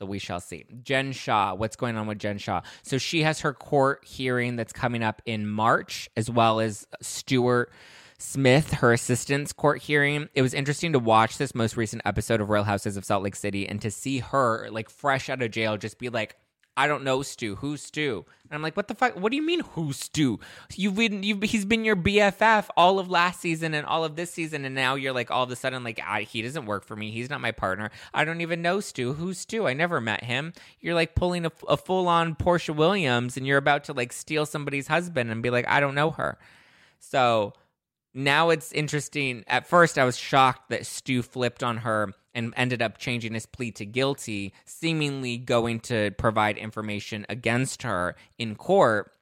[0.00, 0.64] So we shall see.
[0.82, 2.62] Jen Shah, what's going on with Jen Shah?
[2.82, 7.70] So she has her court hearing that's coming up in March, as well as Stuart
[8.18, 10.30] Smith, her assistant's court hearing.
[10.32, 13.36] It was interesting to watch this most recent episode of Real Houses of Salt Lake
[13.36, 16.34] City and to see her, like, fresh out of jail, just be like,
[16.80, 17.56] I don't know Stu.
[17.56, 18.24] Who's Stu?
[18.44, 19.14] And I'm like, what the fuck?
[19.14, 20.40] What do you mean who's Stu?
[20.74, 24.30] You've been, you've, he's been your BFF all of last season and all of this
[24.30, 27.10] season, and now you're like all of a sudden like, he doesn't work for me.
[27.10, 27.90] He's not my partner.
[28.14, 29.12] I don't even know Stu.
[29.12, 29.68] Who's Stu?
[29.68, 30.54] I never met him.
[30.80, 34.46] You're like pulling a, a full on Porsha Williams, and you're about to like steal
[34.46, 36.38] somebody's husband and be like, I don't know her.
[36.98, 37.52] So
[38.14, 39.44] now it's interesting.
[39.46, 43.46] At first, I was shocked that Stu flipped on her and ended up changing his
[43.46, 49.12] plea to guilty, seemingly going to provide information against her in court.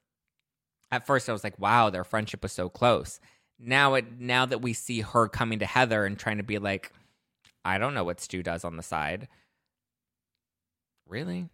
[0.90, 3.20] At first, I was like, "Wow, their friendship was so close."
[3.58, 6.92] Now, it now that we see her coming to Heather and trying to be like,
[7.64, 9.28] "I don't know what Stu does on the side."
[11.06, 11.48] Really?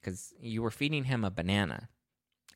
[0.00, 1.88] Because you were feeding him a banana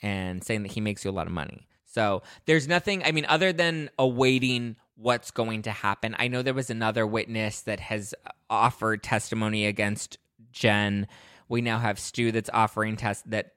[0.02, 1.66] and saying that he makes you a lot of money.
[1.90, 6.14] So there's nothing, I mean, other than awaiting what's going to happen.
[6.18, 10.18] I know there was another witness that has uh, offered testimony against
[10.52, 11.06] Jen.
[11.48, 13.52] We now have Stu that's offering test that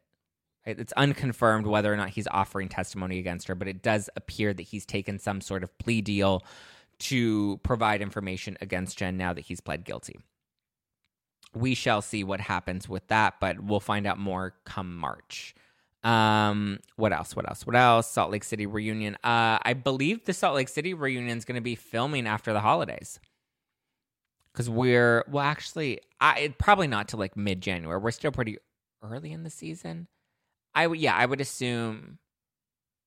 [0.63, 4.61] it's unconfirmed whether or not he's offering testimony against her, but it does appear that
[4.61, 6.45] he's taken some sort of plea deal
[6.99, 10.19] to provide information against Jen now that he's pled guilty.
[11.55, 15.55] We shall see what happens with that, but we'll find out more come March.
[16.03, 17.35] Um, what else?
[17.35, 17.65] What else?
[17.65, 18.09] What else?
[18.09, 19.15] Salt Lake City reunion.
[19.23, 22.59] Uh, I believe the Salt Lake City reunion is going to be filming after the
[22.59, 23.19] holidays.
[24.51, 27.99] Because we're well, actually, I probably not to like mid January.
[27.99, 28.57] We're still pretty
[29.03, 30.07] early in the season.
[30.73, 32.17] I would, yeah, I would assume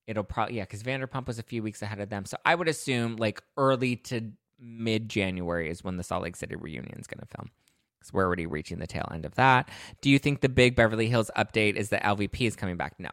[0.06, 2.68] it'll probably yeah, because Vanderpump was a few weeks ahead of them, so I would
[2.68, 7.20] assume like early to mid January is when the Salt Lake City reunion is going
[7.20, 7.50] to film
[8.04, 9.68] because we're already reaching the tail end of that.
[10.00, 12.94] Do you think the big Beverly Hills update is that LVP is coming back?
[12.98, 13.10] No.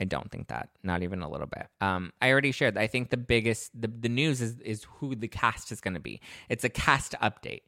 [0.00, 0.70] I don't think that.
[0.82, 1.68] Not even a little bit.
[1.80, 2.76] Um, I already shared.
[2.76, 6.00] I think the biggest the, the news is is who the cast is going to
[6.00, 6.20] be.
[6.48, 7.62] It's a cast update,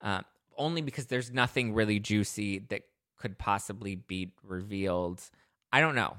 [0.00, 0.20] uh,
[0.56, 2.82] only because there's nothing really juicy that
[3.16, 5.22] could possibly be revealed.
[5.72, 6.18] I don't know.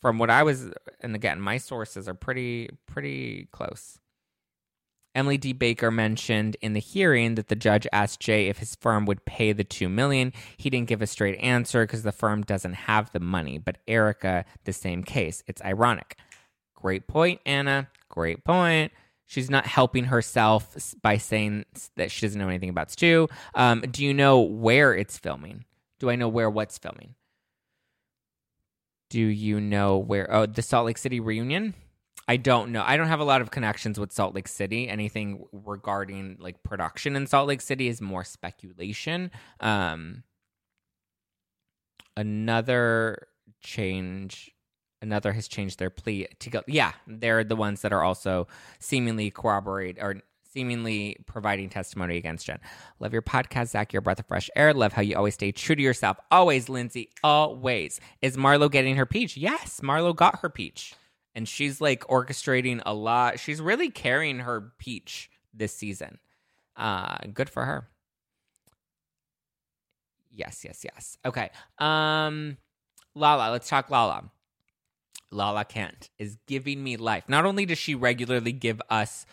[0.00, 3.98] From what I was, and again, my sources are pretty pretty close.
[5.14, 5.52] Emily D.
[5.52, 9.52] Baker mentioned in the hearing that the judge asked Jay if his firm would pay
[9.52, 10.32] the two million.
[10.56, 13.58] He didn't give a straight answer because the firm doesn't have the money.
[13.58, 15.42] But Erika, the same case.
[15.46, 16.16] It's ironic.
[16.74, 17.88] Great point, Anna.
[18.08, 18.92] Great point.
[19.26, 21.64] She's not helping herself by saying
[21.96, 23.28] that she doesn't know anything about Stu.
[23.54, 25.64] Um, do you know where it's filming?
[26.00, 27.14] Do I know where what's filming?
[29.08, 30.32] Do you know where?
[30.32, 31.74] Oh, the Salt Lake City reunion.
[32.30, 32.84] I don't know.
[32.86, 34.88] I don't have a lot of connections with Salt Lake City.
[34.88, 39.32] Anything regarding like production in Salt Lake City is more speculation.
[39.58, 40.22] Um,
[42.16, 43.26] another
[43.60, 44.52] change
[45.02, 48.46] another has changed their plea to go yeah they're the ones that are also
[48.78, 50.16] seemingly corroborate or
[50.52, 52.60] seemingly providing testimony against jen.
[53.00, 53.92] Love your podcast zack.
[53.92, 54.72] Your breath of fresh air.
[54.72, 56.16] Love how you always stay true to yourself.
[56.30, 57.10] Always lindsay.
[57.24, 58.00] Always.
[58.22, 59.36] Is marlo getting her peach?
[59.36, 60.94] Yes marlo got her peach
[61.34, 63.38] and she's like orchestrating a lot.
[63.38, 66.18] She's really carrying her peach this season.
[66.76, 67.88] Uh, good for her.
[70.30, 71.18] Yes, yes, yes.
[71.24, 71.50] Okay.
[71.78, 72.56] Um,
[73.14, 74.30] Lala, let's talk Lala.
[75.30, 77.24] Lala Kent is giving me life.
[77.28, 79.26] Not only does she regularly give us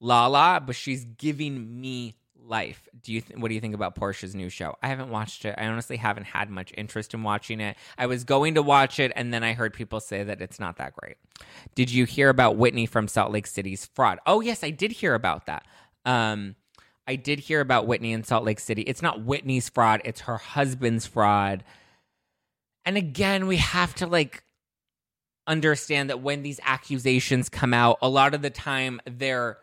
[0.00, 2.88] Lala, but she's giving me life.
[3.02, 4.76] Do you th- what do you think about Porsha's new show?
[4.82, 5.54] I haven't watched it.
[5.56, 7.76] I honestly haven't had much interest in watching it.
[7.96, 10.76] I was going to watch it and then I heard people say that it's not
[10.76, 11.16] that great.
[11.74, 14.18] Did you hear about Whitney from Salt Lake City's fraud?
[14.26, 15.66] Oh yes, I did hear about that.
[16.04, 16.56] Um
[17.06, 18.82] I did hear about Whitney in Salt Lake City.
[18.82, 21.64] It's not Whitney's fraud, it's her husband's fraud.
[22.84, 24.44] And again, we have to like
[25.46, 29.58] understand that when these accusations come out, a lot of the time they're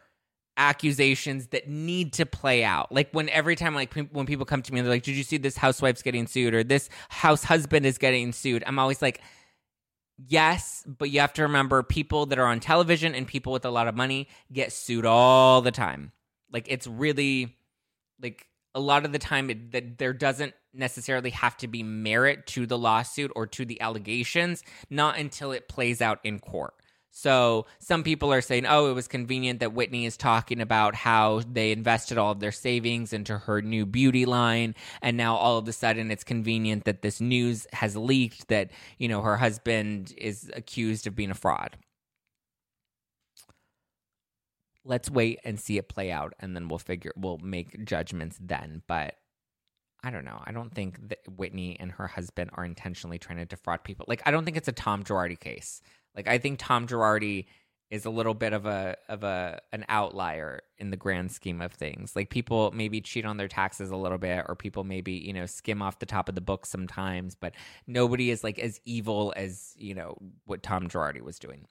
[0.57, 2.91] accusations that need to play out.
[2.91, 5.23] Like when every time, like when people come to me and they're like, "Did you
[5.23, 9.21] see this housewife's getting sued or this house husband is getting sued?" I'm always like,
[10.17, 13.71] "Yes, but you have to remember people that are on television and people with a
[13.71, 16.11] lot of money get sued all the time.
[16.51, 17.57] Like it's really
[18.21, 22.47] like a lot of the time it, that there doesn't necessarily have to be merit
[22.47, 26.73] to the lawsuit or to the allegations, not until it plays out in court."
[27.11, 31.41] So some people are saying, oh, it was convenient that Whitney is talking about how
[31.51, 34.75] they invested all of their savings into her new beauty line.
[35.01, 39.09] And now all of a sudden it's convenient that this news has leaked that, you
[39.09, 41.77] know, her husband is accused of being a fraud.
[44.85, 48.83] Let's wait and see it play out and then we'll figure, we'll make judgments then.
[48.87, 49.15] But
[50.01, 50.41] I don't know.
[50.43, 54.05] I don't think that Whitney and her husband are intentionally trying to defraud people.
[54.07, 55.81] Like, I don't think it's a Tom Girardi case.
[56.15, 57.45] Like I think Tom Girardi
[57.91, 61.73] is a little bit of a of a an outlier in the grand scheme of
[61.73, 62.15] things.
[62.15, 65.45] Like people maybe cheat on their taxes a little bit or people maybe, you know,
[65.45, 67.53] skim off the top of the book sometimes, but
[67.87, 71.67] nobody is like as evil as, you know, what Tom Girardi was doing.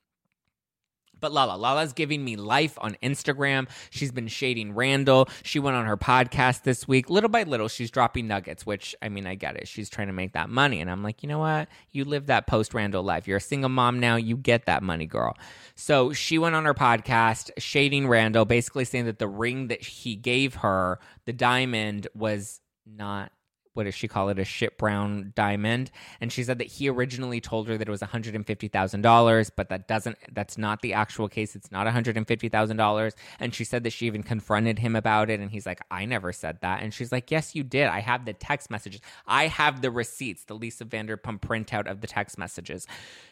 [1.21, 3.69] But Lala, Lala's giving me life on Instagram.
[3.91, 5.29] She's been shading Randall.
[5.43, 7.11] She went on her podcast this week.
[7.11, 9.69] Little by little, she's dropping nuggets, which I mean, I get it.
[9.69, 10.81] She's trying to make that money.
[10.81, 11.69] And I'm like, you know what?
[11.93, 13.29] You live that post Randall life.
[13.29, 14.17] You're a single mom now.
[14.17, 15.37] You get that money, girl.
[15.75, 20.17] So she went on her podcast, shading Randall, basically saying that the ring that he
[20.17, 23.33] gave her, the diamond, was not
[23.75, 24.39] what does she call it?
[24.39, 25.91] A shit brown diamond.
[26.21, 30.19] And she said that he originally told her that it was $150,000 but that doesn't
[30.33, 31.55] that's not the actual case.
[31.55, 35.67] It's not $150,000 and she said that she even confronted him about it and he's
[35.67, 36.83] like I never said that.
[36.83, 37.87] And she's like yes you did.
[37.87, 39.01] I have the text messages.
[39.27, 40.45] I have the receipts.
[40.45, 42.87] The Lisa Vanderpump printout of the text messages.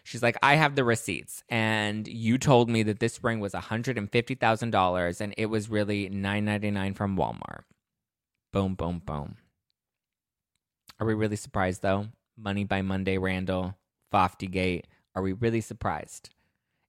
[0.05, 5.21] She's like I have the receipts and you told me that this ring was $150,000
[5.21, 7.63] and it was really 9.99 from Walmart.
[8.53, 9.37] Boom boom boom
[11.01, 12.09] are we really surprised though?
[12.37, 13.75] Money by Monday, Randall,
[14.39, 14.87] Gate.
[15.15, 16.31] Are we really surprised?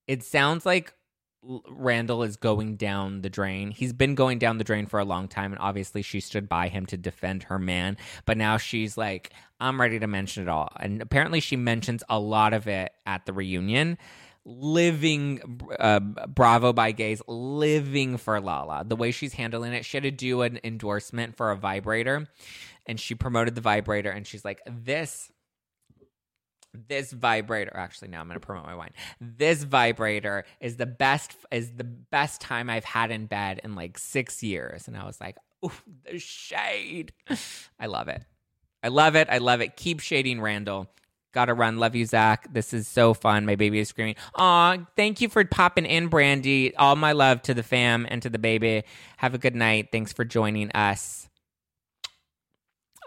[0.07, 0.93] It sounds like
[1.41, 3.71] Randall is going down the drain.
[3.71, 6.67] He's been going down the drain for a long time, and obviously she stood by
[6.67, 7.97] him to defend her man.
[8.25, 10.69] But now she's like, I'm ready to mention it all.
[10.79, 13.97] And apparently she mentions a lot of it at the reunion.
[14.45, 18.83] Living uh, Bravo by Gays, living for Lala.
[18.85, 22.27] The way she's handling it, she had to do an endorsement for a vibrator
[22.89, 25.31] and she promoted the vibrator and she's like this
[26.87, 28.91] this vibrator actually now i'm going to promote my wine.
[29.21, 33.97] This vibrator is the best is the best time i've had in bed in like
[33.97, 34.87] six years.
[34.87, 35.71] And i was like oh
[36.09, 37.13] the shade.
[37.79, 38.23] I love it.
[38.83, 39.27] I love it.
[39.29, 39.75] I love it.
[39.75, 40.87] Keep shading randall.
[41.31, 41.77] Gotta run.
[41.77, 42.51] Love you zack.
[42.53, 43.45] This is so fun.
[43.45, 44.15] My baby is screaming.
[44.35, 46.75] Aw, thank you for popping in brandy.
[46.75, 48.83] All my love to the fam and to the baby.
[49.17, 49.89] Have a good night.
[49.91, 51.28] Thanks for joining us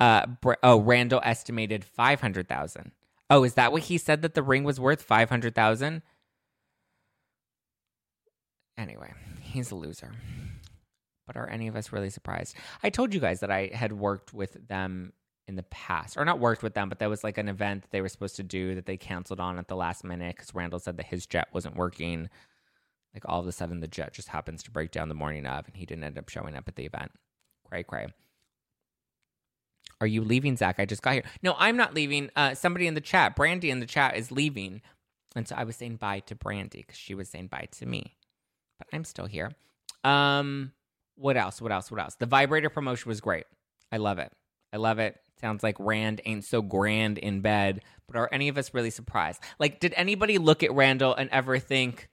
[0.03, 0.27] uh,
[0.65, 2.91] oh, Randall estimated five hundred thousand.
[3.31, 6.03] Oh, is that what he said that the ring was worth five hundred thousand?
[8.77, 10.11] Anyway, he's a loser.
[11.25, 12.57] But are any of us really surprised?
[12.83, 15.13] I told you guys that I had worked with them
[15.47, 17.93] in the past, or not worked with them, but that was like an event that
[17.93, 20.81] they were supposed to do that they canceled on at the last minute because Randall
[20.81, 22.29] said that his jet wasn't working.
[23.15, 25.69] Like all of a sudden, the jet just happens to break down the morning of,
[25.69, 27.13] and he didn't end up showing up at the event.
[27.69, 28.09] Cray cray.
[30.03, 30.81] Are you leaving, Zack?
[30.81, 31.23] I just got here.
[31.45, 32.29] No, I'm not leaving.
[32.35, 34.83] Uh, somebody in the chat, Brandy in the chat, is leaving.
[35.37, 38.17] And so I was saying bye to Brandy because she was saying bye to me.
[38.79, 39.53] But I'm still here.
[40.03, 40.73] Um,
[41.15, 41.63] what else?
[41.63, 41.89] What else?
[41.89, 42.17] What else?
[42.17, 43.45] The vibrator promotion was great.
[43.93, 44.33] I love it.
[44.73, 45.21] I love it.
[45.41, 47.83] Sounds like Rand ain't so grand in bed.
[48.09, 49.41] But are any of us really surprised?
[49.61, 52.09] Like, did anybody look at Randall and ever think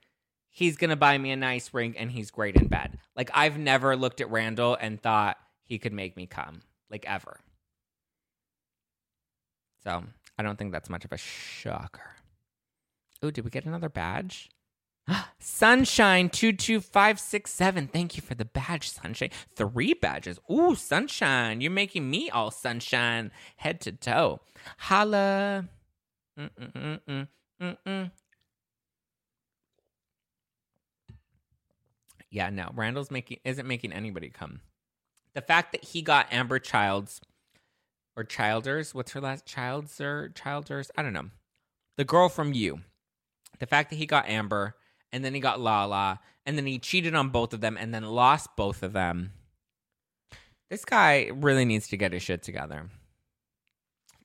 [0.48, 2.98] he's gonna buy me a nice ring and he's great in bed?
[3.16, 6.60] Like, I've never looked at Randall and thought he could make me come.
[6.88, 7.40] Like ever.
[9.82, 10.04] So
[10.38, 12.16] I don't think that's much of a shocker.
[13.22, 14.48] Oh, did we get another badge?
[15.38, 17.88] Sunshine 22567.
[17.88, 19.30] Thank you for the badge, Sunshine.
[19.56, 20.38] Three badges.
[20.50, 21.60] Ooh, Sunshine.
[21.60, 24.40] You're making me all sunshine head to toe.
[24.78, 25.68] Holla.
[26.38, 28.10] Mm-mm-mm-mm-mm.
[32.30, 32.70] Yeah, no.
[32.74, 34.60] Randall's making isn't making anybody come.
[35.34, 37.20] The fact that he got Ambyr Childs
[38.20, 38.94] or Childers.
[38.94, 39.46] What's her last?
[39.46, 40.90] Childs or Childers?
[40.96, 41.30] I don't know.
[41.96, 42.80] The girl from You.
[43.58, 44.74] The fact that he got Ambyr
[45.10, 48.04] and then he got Lala and then he cheated on both of them and then
[48.04, 49.32] lost both of them.
[50.68, 52.90] This guy really needs to get his shit together.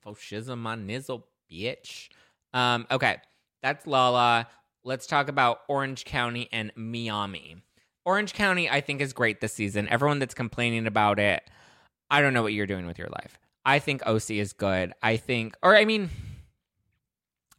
[0.06, 2.10] Foshism my nizzle, bitch.
[2.54, 3.18] Um, okay,
[3.64, 4.48] that's Lala.
[4.84, 7.58] Let's talk about Orange County and Miami.
[8.06, 9.88] Orange County, I think, is great this season.
[9.90, 11.42] Everyone that's complaining about it,
[12.12, 13.40] I don't know what you're doing with your life.
[13.66, 14.94] I think OC is good.
[15.02, 16.10] I think, or I mean,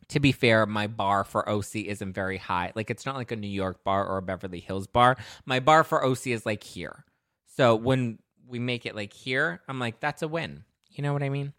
[0.09, 2.73] to be fair, my bar for OC isn't very high.
[2.75, 5.17] Like, it's not like a New York bar or a Beverly Hills bar.
[5.45, 7.05] My bar for OC is like here.
[7.47, 10.65] So when we make it like here, I'm like, that's a win.
[10.91, 11.53] You know what I mean?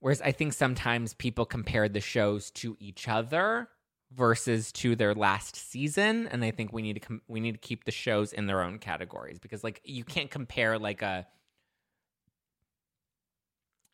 [0.00, 3.68] Whereas I think sometimes people compare the shows to each other
[4.14, 7.58] versus to their last season and i think we need to com- we need to
[7.58, 11.26] keep the shows in their own categories because like you can't compare like a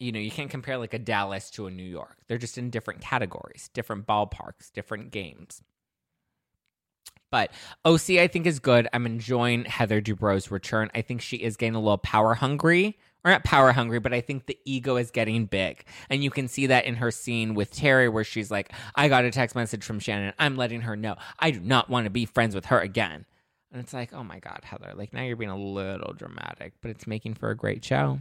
[0.04, 2.70] you know you can't compare like a dallas to a new york they're just in
[2.70, 5.62] different categories different ballparks different games
[7.30, 7.50] but
[7.84, 11.74] oc i think is good i'm enjoying heather dubrow's return i think she is getting
[11.74, 15.46] a little power hungry or not power hungry, but I think the ego is getting
[15.46, 15.84] big.
[16.10, 19.24] And you can see that in her scene with Terry, where she's like, I got
[19.24, 20.34] a text message from Shannon.
[20.38, 23.24] I'm letting her know I do not want to be friends with her again.
[23.72, 26.90] And it's like, oh my God, Heather, like now you're being a little dramatic, but
[26.90, 28.20] it's making for a great show.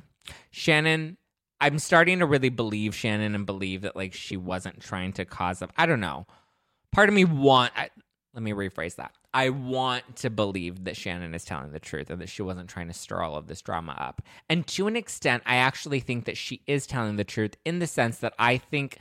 [0.52, 1.18] Shannon,
[1.62, 5.60] I'm starting to really believe Shannon and believe that like she wasn't trying to cause
[5.60, 5.70] them.
[5.78, 6.28] I don't know.
[6.92, 7.90] Part of me want, I,
[8.34, 9.14] let me rephrase that.
[9.34, 12.88] I want to believe that Shannon is telling the truth and that she wasn't trying
[12.88, 14.22] to stir all of this drama up.
[14.48, 17.88] And to an extent, I actually think that she is telling the truth in the
[17.88, 18.98] sense that I think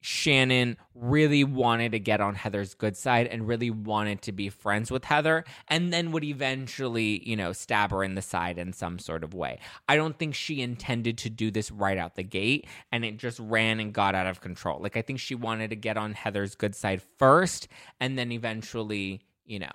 [0.00, 4.90] Shannon really wanted to get on Heather's good side and really wanted to be friends
[4.90, 8.98] with Heather and then would eventually, you know, stab her in the side in some
[8.98, 9.58] sort of way.
[9.88, 13.40] I don't think she intended to do this right out the gate and it just
[13.40, 14.80] ran and got out of control.
[14.80, 17.68] Like I think she wanted to get on Heather's good side first
[17.98, 19.72] and then eventually, you know,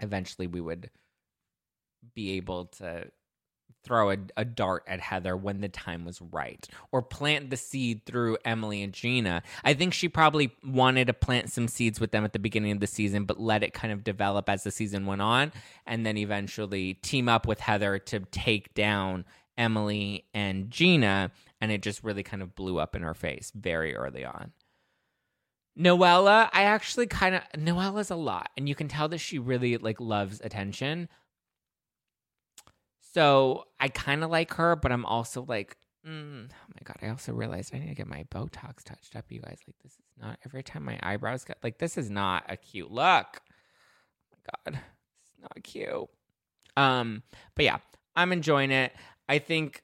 [0.00, 0.90] eventually we would
[2.14, 3.10] be able to
[3.88, 8.04] throw a, a, dart at Heather when the time was right or plant the seed
[8.04, 9.42] through Emily and Gina.
[9.64, 12.80] I think she probably wanted to plant some seeds with them at the beginning of
[12.80, 15.52] the season, but let it kind of develop as the season went on
[15.86, 19.24] and then eventually team up with Heather to take down
[19.56, 21.30] Emily and Gina.
[21.58, 24.52] And it just really kind of blew up in her face very early on.
[25.78, 29.76] Noella, I actually kind of Noella's a lot, and you can tell that she really
[29.76, 31.08] like loves attention.
[33.12, 36.96] So I kind of like her, but I'm also like, mm, oh my god!
[37.02, 39.24] I also realized I need to get my Botox touched up.
[39.28, 42.44] You guys, like this is not every time my eyebrows get like this is not
[42.48, 43.40] a cute look.
[43.40, 44.80] Oh my god,
[45.22, 46.08] it's not cute.
[46.76, 47.22] Um,
[47.54, 47.78] but yeah,
[48.14, 48.92] I'm enjoying it.
[49.28, 49.82] I think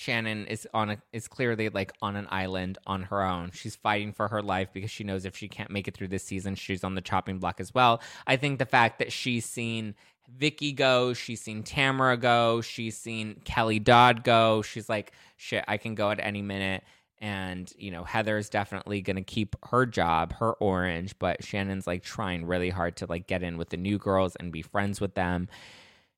[0.00, 3.50] Shannon is on a is clearly like on an island on her own.
[3.52, 6.24] She's fighting for her life because she knows if she can't make it through this
[6.24, 8.00] season, she's on the chopping block as well.
[8.26, 9.94] I think the fact that she's seen
[10.26, 14.62] Vicki go, she's seen Tamara go, she's seen Kelly Dodd go.
[14.62, 16.82] She's like, shit, I can go at any minute.
[17.18, 22.46] And, you know, Heather's definitely to keep her job, her orange, but Shannon's like trying
[22.46, 25.48] really hard to like get in with the new girls and be friends with them.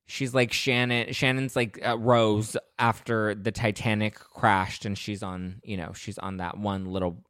[0.05, 5.77] She's like Shannon, Shannon's like uh, Rose after the Titanic crashed and she's on, you
[5.77, 7.23] know, she's on that one little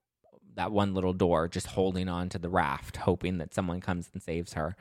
[0.56, 4.22] that one little door just holding on to the raft hoping that someone comes and
[4.22, 4.76] saves her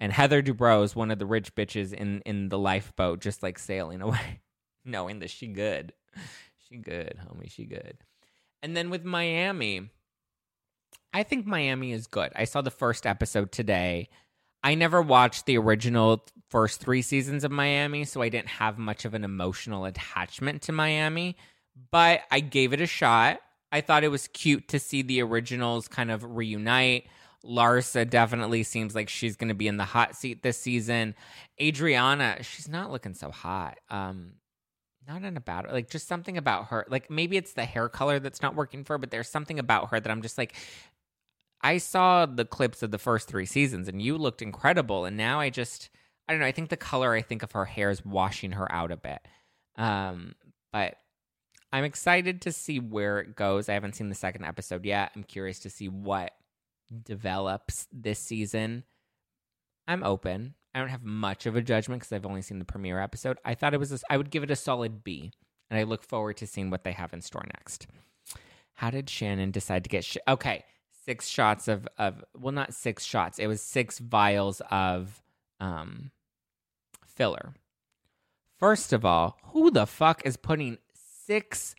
[0.00, 3.58] and Heather Dubrow is one of the rich bitches in in the lifeboat, just like
[3.58, 4.40] sailing away,
[4.84, 5.92] knowing that she good,
[6.68, 7.98] she good, homie, she good.
[8.62, 9.90] And then with Miami,
[11.12, 12.32] I think Miami is good.
[12.34, 14.08] I saw the first episode today.
[14.62, 19.04] I never watched the original first three seasons of Miami, so I didn't have much
[19.04, 21.36] of an emotional attachment to Miami,
[21.90, 23.40] but I gave it a shot.
[23.72, 27.08] I thought it was cute to see the originals kind of reunite.
[27.44, 31.16] Larsa definitely seems like she's going to be in the hot seat this season.
[31.60, 33.80] Adriana, she's not looking so hot.
[33.90, 34.34] Um,
[35.08, 36.86] not in a bad like just something about her.
[36.88, 39.90] Like maybe it's the hair color that's not working for her, but there's something about
[39.90, 40.54] her that I'm just like.
[41.62, 45.04] I saw the clips of the first three seasons, and you looked incredible.
[45.04, 45.88] And now I just,
[46.28, 46.46] I don't know.
[46.46, 49.20] I think the color I think of her hair is washing her out a bit.
[49.76, 50.34] Um,
[50.72, 50.96] but
[51.72, 53.68] I'm excited to see where it goes.
[53.68, 55.12] I haven't seen the second episode yet.
[55.14, 56.32] I'm curious to see what
[57.02, 58.84] develops this season,
[59.86, 60.54] I'm open.
[60.74, 63.38] I don't have much of a judgment because I've only seen the premiere episode.
[63.44, 65.32] I thought it was, a, I would give it a solid B,
[65.70, 67.86] and I look forward to seeing what they have in store next.
[68.74, 70.04] How did Shannon decide to get?
[70.04, 70.64] Sh- okay,
[71.04, 73.38] six shots of of well, not six shots.
[73.38, 75.22] It was six vials of
[75.60, 76.10] um
[77.14, 77.54] filler.
[78.58, 81.74] First of all, who the fuck is putting six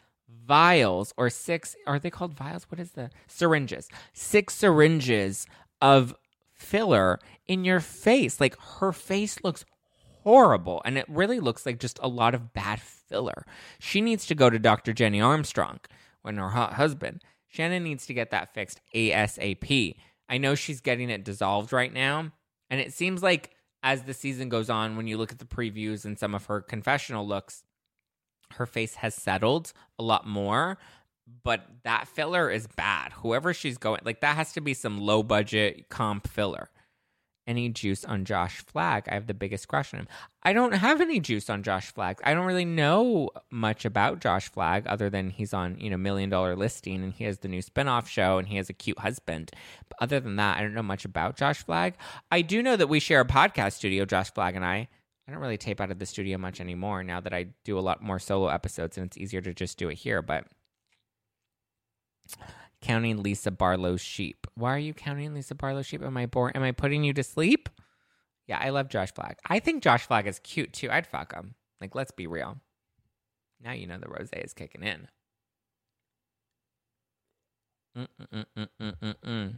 [0.45, 2.65] vials or six are they called vials?
[2.69, 3.89] What is the syringes?
[4.13, 5.47] Six syringes
[5.81, 6.13] of
[6.53, 8.39] filler in your face.
[8.39, 9.65] Like her face looks
[10.23, 13.45] horrible and it really looks like just a lot of bad filler.
[13.79, 15.79] She needs to go to dr jenny armstrong
[16.21, 17.23] when her husband.
[17.47, 19.95] Shannon needs to get that fixed asap
[20.27, 22.31] i know she's getting it dissolved right now
[22.69, 23.54] and it seems like
[23.85, 26.59] as the season goes on when you look at the previews and some of her
[26.59, 27.63] confessional looks
[28.55, 30.77] her face has settled a lot more
[31.43, 33.11] but that filler is bad.
[33.13, 36.69] Whoever she's going like that has to be some low budget comp filler
[37.47, 39.07] any juice on Josh Flagg?
[39.09, 40.07] I have the biggest crush on him.
[40.43, 42.19] I don't have any juice on Josh Flagg.
[42.23, 46.29] I don't really know much about Josh Flagg other than he's on, you know, Million
[46.29, 49.51] Dollar Listing and he has the new spinoff show and he has a cute husband.
[49.89, 51.95] But other than that, I don't know much about Josh Flagg.
[52.31, 54.87] I do know that we share a podcast studio, Josh Flagg and I.
[55.27, 57.81] I don't really tape out of the studio much anymore now that I do a
[57.81, 60.45] lot more solo episodes and it's easier to just do it here, but
[62.85, 64.45] counting Lisa Barlow's sheep.
[64.53, 66.03] Why are you counting Lisa Barlow's sheep?
[66.03, 66.55] Am I boring?
[66.55, 67.67] Am I putting you to sleep?
[68.45, 69.37] Yeah, I love Josh Flagg.
[69.49, 70.91] I think Josh Flagg is cute too.
[70.91, 71.55] I'd fuck him.
[71.81, 72.57] Like, let's be real.
[73.59, 75.07] Now you know the rose is kicking in.
[77.97, 79.55] Mm-mm-mm-mm-mm-mm.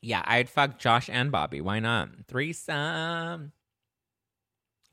[0.00, 1.60] Yeah, I'd fuck Josh and Bobby.
[1.60, 2.08] Why not?
[2.28, 3.52] Threesome.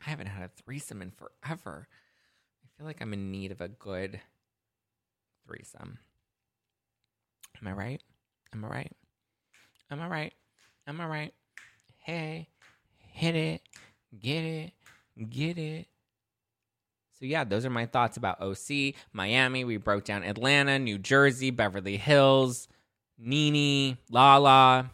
[0.06, 1.88] I haven't had a threesome in forever.
[2.64, 4.20] I feel like I'm in need of a good
[5.48, 6.00] threesome.
[7.62, 8.02] Am I right?
[8.54, 8.92] Am I right?
[9.92, 10.34] Am I right?
[10.88, 11.34] Am I right?
[11.98, 12.50] Hey,
[12.98, 13.62] hit it,
[14.20, 14.72] get it,
[15.30, 15.88] get it.
[17.20, 19.66] So, yeah, those are my thoughts about OC, Miami.
[19.66, 22.70] We broke down Atlanta, New Jersey, Beverly Hills,
[23.18, 24.90] Nene, Lala.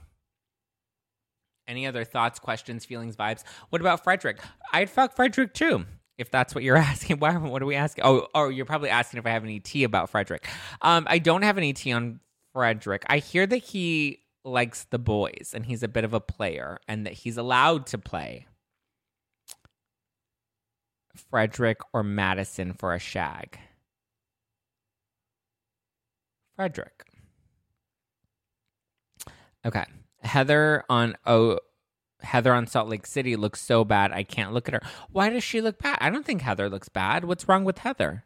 [1.68, 3.43] Any other thoughts, questions, feelings, vibes?
[3.70, 4.39] What about Frederick?
[4.74, 5.86] I'd fuck Frederick too
[6.18, 7.20] if that's what you're asking.
[7.20, 7.38] Why?
[7.38, 8.03] What are we asking?
[8.06, 10.47] Oh, oh, you're probably asking if I have any tea about Frederick.
[10.82, 12.20] Um, I don't have any tea on
[12.56, 13.03] Frederick.
[13.08, 17.06] I hear that he likes the boys and he's a bit of a player and
[17.06, 18.47] that he's allowed to play
[21.30, 23.60] Frederick or Madison for a shag.
[26.56, 27.03] Frederick.
[29.66, 29.84] Okay.
[30.22, 31.60] Heather on oh
[32.22, 34.82] Heather on Salt Lake City looks so bad I can't look at her.
[35.12, 35.97] Why does she look bad?
[35.99, 37.26] I don't think Heather looks bad.
[37.26, 38.24] What's wrong with Heather?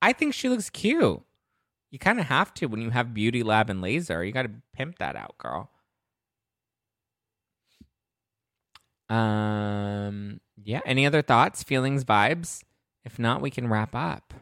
[0.00, 1.22] I think she looks cute.
[1.90, 4.24] You kind of have to when you have Beauty Lab and Laser.
[4.24, 5.70] You got to pimp that out, girl.
[9.08, 10.80] Um, yeah.
[10.84, 12.62] Any other thoughts, feelings, vibes?
[13.04, 14.34] If not, we can wrap up.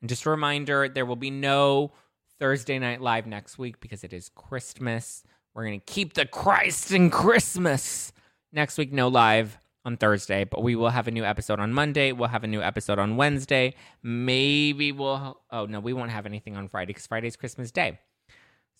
[0.00, 1.92] And just a reminder there will be no
[2.38, 5.24] Thursday Night Live next week because it is Christmas.
[5.54, 8.12] We're going to keep the Christ in Christmas.
[8.52, 12.12] Next week, no live on Thursday, but we will have a new episode on Monday.
[12.12, 13.74] We'll have a new episode on Wednesday.
[14.02, 15.40] Maybe we'll.
[15.50, 17.98] Oh, no, we won't have anything on Friday because Friday's Christmas Day.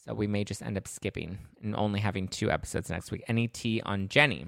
[0.05, 3.23] So we may just end up skipping and only having two episodes next week.
[3.27, 4.47] Any tea on Jenny?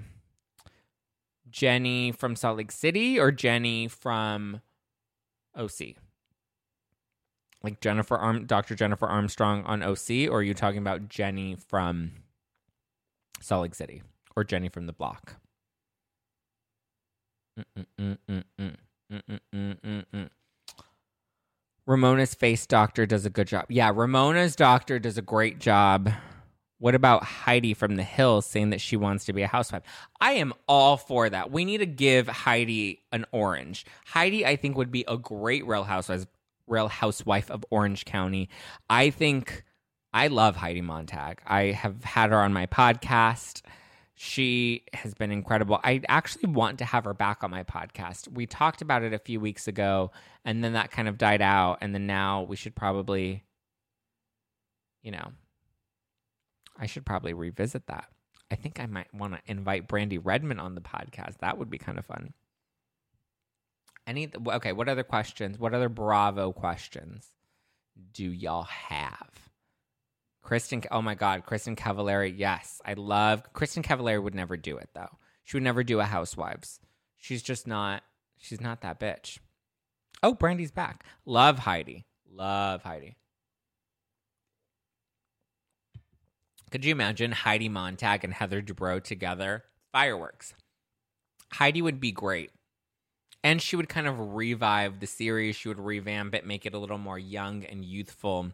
[1.49, 4.61] Jenny from Salt Lake City or Jenny from
[5.55, 5.95] OC?
[7.63, 8.75] Like Jennifer Arm, Dr.
[8.75, 12.11] Jennifer Armstrong on OC, or are you talking about Jenny from
[13.41, 14.03] Salt Lake City
[14.35, 15.37] or Jenny from the block?
[21.85, 23.65] Ramona's face doctor does a good job.
[23.69, 26.11] Yeah, Ramona's doctor does a great job.
[26.79, 29.81] What about Heidi from the Hills saying that she wants to be a housewife?
[30.21, 31.49] I am all for that.
[31.49, 33.85] We need to give Heidi an orange.
[34.05, 36.27] Heidi, I think, would be a great real housewife,
[36.67, 38.49] real housewife of Orange County.
[38.89, 39.63] I think
[40.13, 41.41] I love Heidi Montag.
[41.47, 43.63] I have had her on my podcast.
[44.19, 45.79] She has been incredible.
[45.83, 48.27] I actually want to have her back on my podcast.
[48.33, 50.09] We talked about it a few weeks ago,
[50.43, 51.77] and then that kind of died out.
[51.81, 53.43] And then now we should probably,
[55.03, 55.33] you know,
[56.79, 58.09] I should probably revisit that.
[58.49, 61.37] I think I might want to invite Brandi Redmond on the podcast.
[61.41, 62.33] That would be kind of fun.
[64.07, 64.71] Any okay?
[64.71, 65.59] What other questions?
[65.59, 67.33] What other Bravo questions
[68.13, 69.46] do y'all have?
[70.47, 72.33] Kristin, oh my God, Kristin Cavallari.
[72.35, 74.23] Yes, I love Kristin Cavallari.
[74.23, 75.17] Would never do it though.
[75.43, 76.79] She would never do a Housewives.
[77.17, 78.03] She's just not.
[78.37, 79.39] She's not that bitch.
[80.23, 81.03] Oh, Brandi's back.
[81.25, 82.05] Love Heidi.
[82.31, 83.17] Love Heidi.
[86.71, 89.63] Could you imagine Heidi Montag and Heather Dubrow together?
[89.91, 90.53] Fireworks.
[91.53, 92.51] Heidi would be great.
[93.43, 95.55] And she would kind of revive the series.
[95.55, 98.51] She would revamp it, make it a little more young and youthful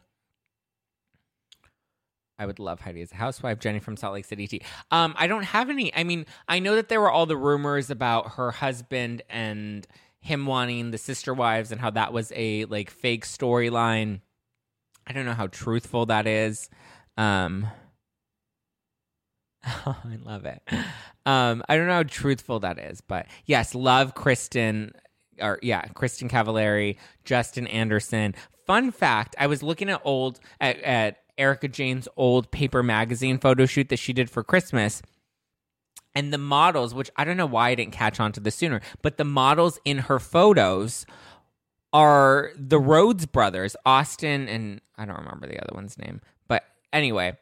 [2.43, 3.59] I would love Heidi as a housewife.
[3.59, 4.47] Jenny from Salt Lake City.
[4.47, 4.61] T.
[4.91, 5.95] Um, I don't have any.
[5.95, 9.87] I mean, I know that there were all the rumors about her husband and
[10.19, 14.19] him wanting the sister wives and how that was a like fake storyline.
[15.07, 16.69] I don't know how truthful that is.
[17.15, 17.67] Um,
[19.65, 20.61] oh, I love it.
[21.25, 24.91] Um, I don't know how truthful that is, but yes, love Kristin
[25.41, 28.35] or yeah, Kristin Cavallari, Justin Anderson.
[28.67, 33.65] Fun fact: I was looking at old at, at Erika Jayne's old paper magazine photo
[33.65, 35.01] shoot that she did for Christmas.
[36.15, 38.81] And the models, which I don't know why I didn't catch on to this sooner,
[39.01, 41.05] but the models in her photos
[41.91, 46.21] are the Rhodes brothers, Austin and I don't remember the other one's name.
[46.47, 47.37] But anyway,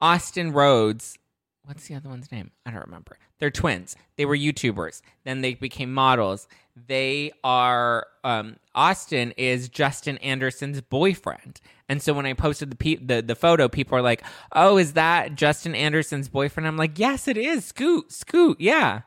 [0.00, 1.16] Austin Rhodes
[1.64, 2.50] what's the other one's name?
[2.64, 3.18] I don't remember.
[3.38, 3.96] They're twins.
[4.16, 5.02] They were YouTubers.
[5.24, 6.46] Then they became models.
[6.76, 11.60] They are um, Austin is Justin Anderson's boyfriend.
[11.88, 14.94] And so when I posted the, pe- the the photo, people are like, "Oh, is
[14.94, 17.64] that Justin Anderson's boyfriend?" I'm like, "Yes, it is.
[17.66, 19.02] Scoot, scoot, yeah,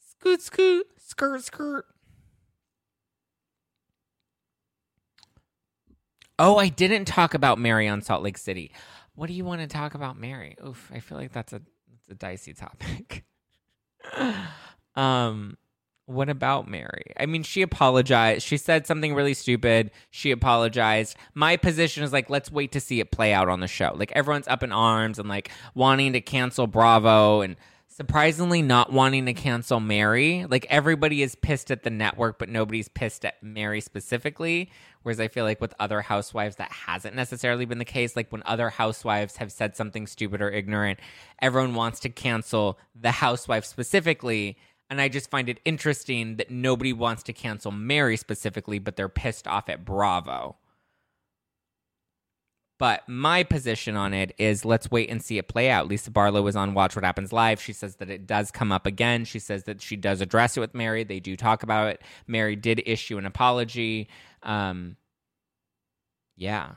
[0.00, 1.84] scoot, scoot, skirt, skirt."
[6.38, 8.72] Oh, I didn't talk about Mary on Salt Lake City.
[9.14, 10.56] What do you want to talk about Mary?
[10.64, 11.60] Oof, I feel like that's a
[12.08, 13.24] that's a dicey topic.
[14.94, 15.56] um,
[16.06, 17.12] what about Mary?
[17.18, 18.42] I mean, she apologized.
[18.46, 19.90] She said something really stupid.
[20.10, 21.16] She apologized.
[21.34, 23.92] My position is like, let's wait to see it play out on the show.
[23.94, 27.56] Like everyone's up in arms and like wanting to cancel Bravo and
[27.98, 30.46] surprisingly not wanting to cancel Mary.
[30.48, 34.70] Like everybody is pissed at the network, but nobody's pissed at Mary specifically.
[35.02, 38.14] Whereas I feel like with other housewives, that hasn't necessarily been the case.
[38.14, 41.00] Like when other housewives have said something stupid or ignorant,
[41.42, 44.58] everyone wants to cancel the housewife specifically.
[44.88, 49.08] And I just find it interesting that nobody wants to cancel Mary specifically, but they're
[49.08, 50.56] pissed off at Bravo.
[52.78, 55.88] But my position on it is let's wait and see it play out.
[55.88, 57.60] Lisa Barlow was on Watch What Happens Live.
[57.60, 59.24] She says that it does come up again.
[59.24, 61.02] She says that she does address it with Mary.
[61.02, 62.02] They do talk about it.
[62.28, 64.08] Mary did issue an apology.
[64.44, 64.96] Um,
[66.36, 66.72] yeah.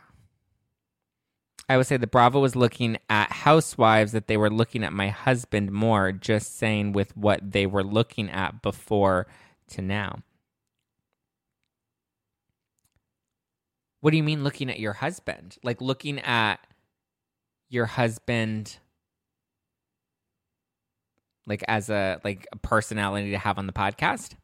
[1.70, 5.10] I would say that Bravo was looking at housewives, that they were looking at my
[5.10, 9.28] husband more, just saying with what they were looking at before
[9.70, 10.20] to now.
[14.02, 15.58] What do you mean looking at your husband?
[15.64, 16.60] Like looking at
[17.70, 18.78] your husband
[21.48, 24.36] like as a like a personality to have on the podcast?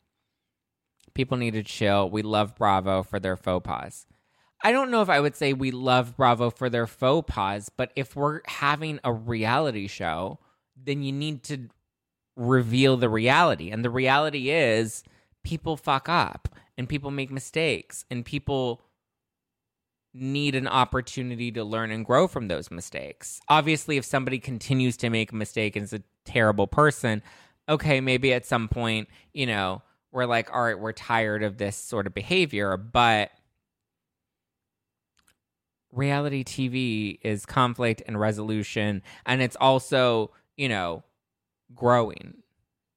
[1.14, 2.10] People need to chill.
[2.10, 4.06] We love Bravo for their faux pas.
[4.64, 7.92] I don't know if I would say we love Bravo for their faux pas, but
[7.96, 10.40] if we're having a reality show,
[10.76, 11.70] then you need to
[12.36, 13.72] reveal the reality.
[13.72, 15.04] And the reality is
[15.44, 18.82] people fuck up and people make mistakes and people
[20.20, 23.40] need an opportunity to learn and grow from those mistakes.
[23.50, 27.22] Obviously, if somebody continues to make a mistake and is a terrible person,
[27.70, 31.76] okay, maybe at some point, you know, we're like, all right, we're tired of this
[31.76, 33.32] sort of behavior, but
[35.92, 41.04] reality TV is conflict and resolution, and it's also, you know,
[41.74, 42.36] growing.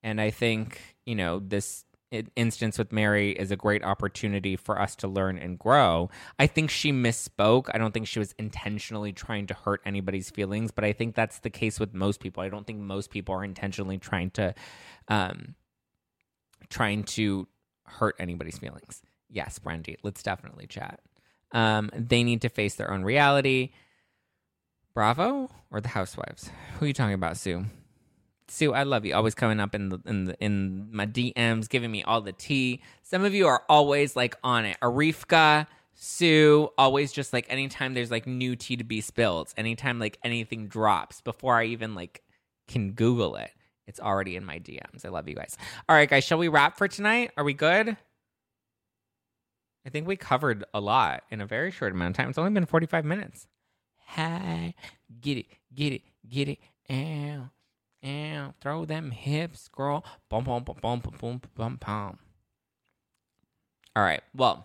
[0.03, 4.97] And I think, you know, this instance with Mary is a great opportunity for us
[4.97, 6.11] to learn and grow.
[6.39, 7.71] I think she misspoke.
[7.73, 11.39] I don't think she was intentionally trying to hurt anybody's feelings, but I think that's
[11.41, 12.43] the case with most people.
[12.43, 14.55] I don't think most people are intentionally trying to
[15.09, 15.55] um
[16.69, 17.49] trying to
[17.85, 19.03] hurt anybody's feelings.
[19.29, 21.01] Yes, Brandy, let's definitely chat.
[21.53, 23.71] Um they need to face their own reality.
[24.95, 26.51] Bravo or the housewives?
[26.79, 27.67] Who are you talking about, Sue?
[28.51, 29.15] Sue, I love you.
[29.15, 32.83] Always coming up in the in the in my DMs, giving me all the tea.
[33.03, 34.77] Some of you are always like on it.
[34.83, 40.19] Arifka, Sue, always just like anytime there's like new tea to be spilled, anytime like
[40.25, 42.23] anything drops, before I even like
[42.67, 43.53] can Google it,
[43.87, 45.05] it's already in my DMs.
[45.05, 45.57] I love you guys.
[45.89, 47.31] All right, guys, shall we wrap for tonight?
[47.37, 47.97] Are we good?
[49.87, 52.29] I think we covered a lot in a very short amount of time.
[52.29, 53.47] It's only been 45 minutes.
[54.09, 54.75] Hey,
[55.21, 56.59] get it, get it, get it.
[56.91, 57.49] Ow.
[58.03, 60.05] And throw them hips, girl.
[60.31, 62.19] Boom, boom, boom, boom, boom, boom, boom, boom.
[63.95, 64.23] All right.
[64.35, 64.65] Well,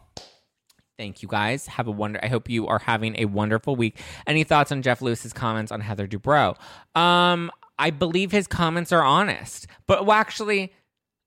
[0.98, 1.68] thank you guys.
[1.68, 2.20] Have a wonder.
[2.24, 4.00] I hope you are having a wonderful week.
[4.26, 6.58] Any thoughts on Jeff Lewis's comments on Heather Dubrow?
[6.96, 10.72] Um, I believe his comments are honest, but well, actually,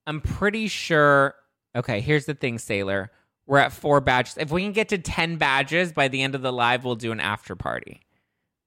[0.07, 1.35] I'm pretty sure.
[1.77, 3.11] Okay, here's the thing, Sailor.
[3.47, 4.37] We're at four badges.
[4.39, 7.13] If we can get to 10 badges by the end of the live, we'll do
[7.13, 8.01] an after party.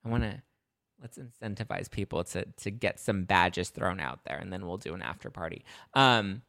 [0.05, 0.41] I want to
[1.01, 4.93] let's incentivize people to to get some badges thrown out there and then we'll do
[4.93, 5.65] an after party.
[5.93, 6.43] Um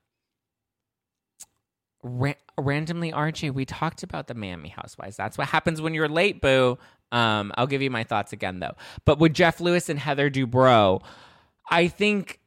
[2.03, 5.16] ra- randomly rj we talked about the miami housewives.
[5.16, 6.78] That's what happens when you're late boo.
[7.11, 8.74] Um i'll give you my thoughts again though.
[9.05, 11.03] But with jeff lewis and heather dubrow
[11.70, 12.40] i think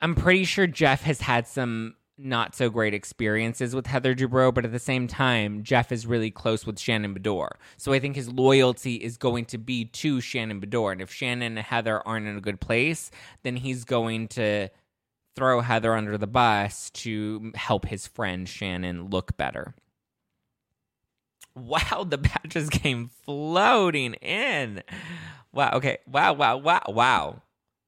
[0.00, 4.64] i'm pretty sure jeff has had some not so great experiences with Heather Dubrow, but
[4.64, 7.50] at the same time, Jeff is really close with Shannon Beador.
[7.76, 10.92] So I think his loyalty is going to be to Shannon Beador.
[10.92, 13.10] And if Shannon and Heather aren't in a good place,
[13.42, 14.68] then he's going to
[15.34, 19.74] throw Heather under the bus to help his friend Shannon look better.
[21.56, 24.82] Wow, the badges came floating in.
[25.52, 25.98] Wow, okay.
[26.06, 27.42] Wow, wow, wow, wow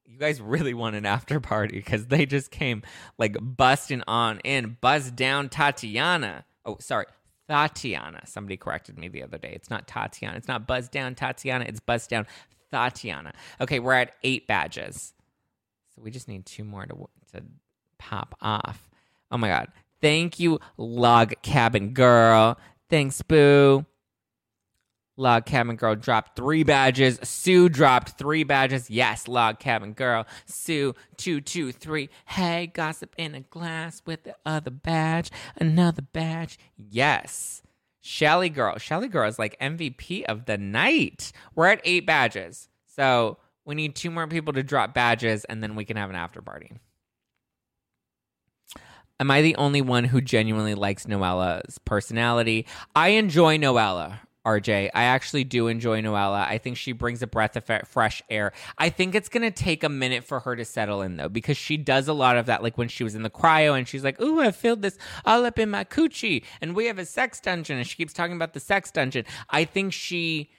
[0.07, 2.83] you guys really want an after party because they just came
[3.19, 6.45] like busting on in, buzz down Tatiana.
[6.65, 7.07] Oh, sorry,
[7.49, 8.23] Tatiana.
[8.27, 9.53] Somebody corrected me the other day.
[9.55, 10.37] It's not Tatiana.
[10.37, 11.65] It's not buzz down Tatiana.
[11.69, 12.27] It's buzz down
[12.73, 13.33] Tatiana.
[13.61, 15.15] Okay, we're at eight badges.
[15.95, 17.43] So we just need two more to to
[17.99, 18.89] pop off.
[19.31, 19.69] Oh my god.
[20.01, 22.59] Thank you, Log Cabin Girl.
[22.91, 23.87] Thanks, Boo.
[25.17, 27.19] Log Cabin Girl dropped three badges.
[27.23, 28.91] Sue dropped three badges.
[28.91, 30.27] Yes, Log Cabin Girl.
[30.45, 32.11] Sue, two, two, three.
[32.27, 35.31] Hey, gossip in a glass with the other badge.
[35.57, 36.59] Another badge.
[36.77, 37.63] Yes.
[38.03, 38.79] Shelly Girl.
[38.79, 41.33] Shelly Girl is like MVP of the night.
[41.55, 42.69] We're at eight badges.
[42.87, 46.17] So we need two more people to drop badges and then we can have an
[46.17, 46.73] after party.
[49.19, 52.67] Am I the only one who genuinely likes Noella's personality?
[52.95, 54.19] I enjoy Noella.
[54.47, 54.91] RJ.
[54.95, 56.47] I actually do enjoy Noella.
[56.47, 58.53] I think she brings a breath of fresh air.
[58.79, 61.57] I think it's going to take a minute for her to settle in, though, because
[61.57, 62.63] she does a lot of that.
[62.63, 65.45] Like when she was in the cryo and she's like, Ooh, I filled this all
[65.45, 66.45] up in my coochie.
[66.61, 67.79] And we have a sex dungeon.
[67.79, 69.25] And she keeps talking about the sex dungeon.
[69.51, 70.51] I think she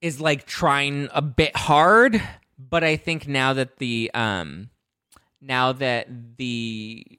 [0.00, 2.20] is like trying a bit hard.
[2.58, 4.70] But I think now that the, um,
[5.40, 7.18] now that the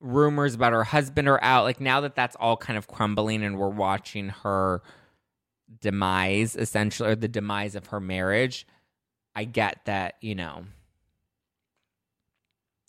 [0.00, 3.58] rumors about her husband are out, like now that that's all kind of crumbling and
[3.58, 4.82] we're watching her
[5.80, 8.66] demise essentially or the demise of her marriage
[9.34, 10.64] i get that you know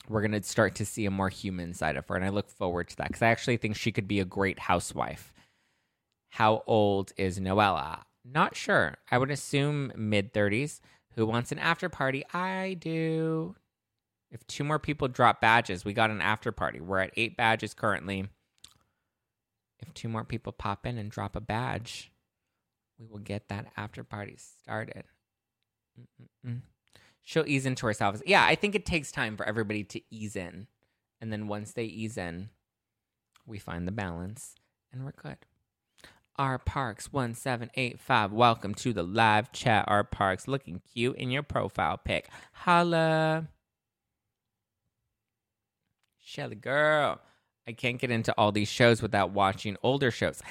[0.10, 2.50] we're going to start to see a more human side of her and i look
[2.50, 5.34] forward to that because i actually think she could be a great housewife.
[6.34, 8.02] How old is noella?
[8.26, 8.96] Not sure.
[9.12, 10.80] I would assume mid 30s
[11.16, 12.24] who wants an after party?
[12.34, 13.56] I do.
[14.32, 16.82] If two more people drop badges we got an after party.
[16.82, 18.30] We're at eight badges currently.
[19.78, 22.12] If two more people pop in and drop a badge
[22.98, 25.04] we will get that after party started.
[26.00, 26.62] Mm-mm-mm.
[27.22, 28.22] She'll ease into herself.
[28.26, 30.68] Yeah, I think it takes time for everybody to ease in.
[31.22, 32.50] And then once they ease in,
[33.46, 34.56] we find the balance
[34.92, 35.38] and we're good.
[36.36, 38.34] R Parks 1785.
[38.34, 39.86] Welcome to the live chat.
[39.88, 42.28] R Parks looking cute in your profile pic.
[42.52, 43.48] Holla.
[46.20, 47.22] Shelly girl.
[47.68, 50.42] I can't get into all these shows without watching older shows.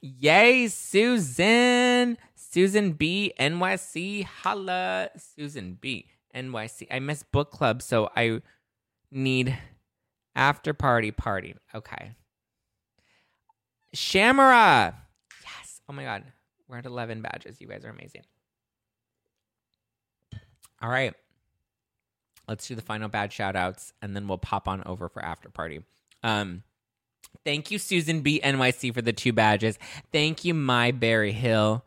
[0.00, 2.18] Yay, Susan.
[2.34, 4.24] Susan B, NYC.
[4.24, 5.10] Holla.
[5.16, 6.86] Susan B, NYC.
[6.90, 8.40] I miss book club, so I
[9.10, 9.56] need
[10.34, 11.54] after party party.
[11.74, 12.12] Okay.
[13.94, 14.94] Shamara.
[15.42, 15.80] Yes.
[15.88, 16.24] Oh my God.
[16.68, 17.60] We're at 11 badges.
[17.60, 18.22] You guys are amazing.
[20.82, 21.14] All right.
[22.48, 25.48] Let's do the final bad shout outs and then we'll pop on over for after
[25.48, 25.82] party.
[26.22, 26.62] Um,
[27.44, 29.78] Thank you, Susan B NYC, for the two badges.
[30.12, 31.84] Thank you, My Berry Hill.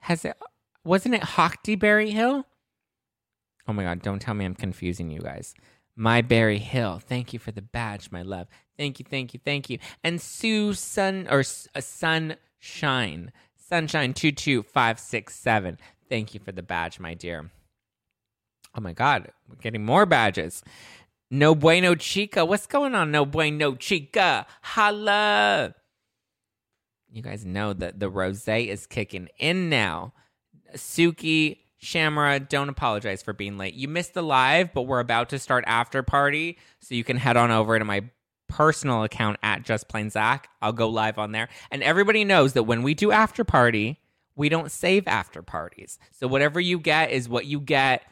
[0.00, 0.36] Has it
[0.84, 2.46] wasn't it Hockty Berry Hill?
[3.68, 5.54] Oh my god, don't tell me I'm confusing you guys.
[5.94, 8.48] My Berry Hill, thank you for the badge, my love.
[8.78, 9.78] Thank you, thank you, thank you.
[10.02, 15.78] And Sue Sun or uh, Sunshine, Sunshine two two five six seven.
[16.08, 17.50] Thank you for the badge, my dear.
[18.76, 20.62] Oh my god, we're getting more badges.
[21.30, 22.44] No bueno chica.
[22.44, 23.12] What's going on?
[23.12, 24.46] No bueno chica.
[24.62, 25.74] Holla.
[27.08, 30.12] You guys know that the rose is kicking in now.
[30.74, 33.74] Suki, Shamara, don't apologize for being late.
[33.74, 37.36] You missed the live, but we're about to start after party, so you can head
[37.36, 38.10] on over to my
[38.48, 40.48] personal account at Just Plain Zack.
[40.60, 43.98] I'll go live on there, and everybody knows that when we do after party,
[44.36, 45.98] we don't save after parties.
[46.12, 48.02] So whatever you get is what you get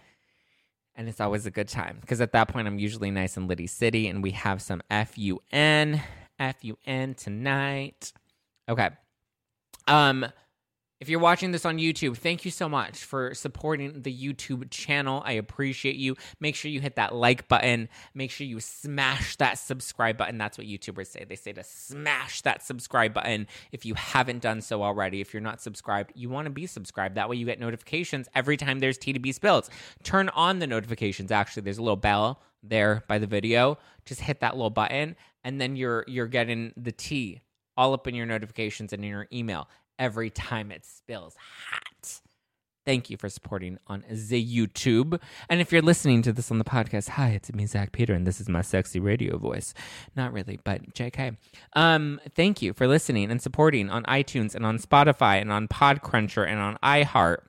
[0.99, 3.69] and it's always a good time because at that point I'm usually nice in Liddy
[3.69, 6.03] City and we have some FUN
[6.39, 8.13] FUN tonight.
[8.69, 8.91] Okay.
[9.87, 10.27] Um
[11.01, 15.23] if you're watching this on YouTube, thank you so much for supporting the YouTube channel.
[15.25, 16.17] I appreciate you.
[16.41, 17.89] Make sure you hit that like button.
[18.15, 20.39] Make sure you smash that subscribe button.
[20.39, 21.25] That's what YouTubers say.
[21.25, 25.21] They say to smash that subscribe button if you haven't done so already.
[25.21, 27.15] If you're not subscribed, you want to be subscribed.
[27.15, 29.71] That way you get notifications every time there's T2B spills.
[30.03, 31.31] Turn on the notifications.
[31.31, 33.79] Actually, there's a little bell there by the video.
[34.05, 37.41] Just hit that little button and then you're you're getting the tea
[37.77, 39.69] all up in your notifications and in your email
[39.99, 41.35] every time it spills
[41.71, 42.21] hot.
[42.89, 45.21] Thank you for supporting on the YouTube.
[45.51, 48.27] And if you're listening to this on the podcast, hi, it's me, Zack Peter, and
[48.27, 49.75] this is my sexy radio voice.
[50.17, 51.37] Not really, but JK.
[51.75, 56.49] Um, thank you for listening and supporting on iTunes and on Spotify and on Podcruncher
[56.49, 57.41] and on iHeart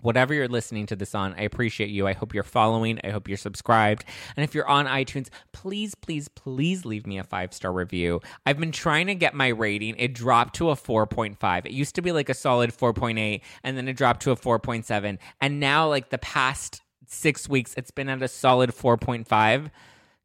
[0.00, 2.06] whatever you're listening to this on, I appreciate you.
[2.06, 3.00] I hope you're following.
[3.04, 4.04] I hope you're subscribed.
[4.36, 8.20] And if you're on iTunes, please, please, please leave me a five star review.
[8.44, 9.96] I've been trying to get my rating.
[9.98, 11.66] It dropped to a 4.5.
[11.66, 15.18] It used to be like a solid 4.8, and then it dropped to a 4.7.
[15.40, 19.70] And now, like the past six weeks, it's been at a solid 4.5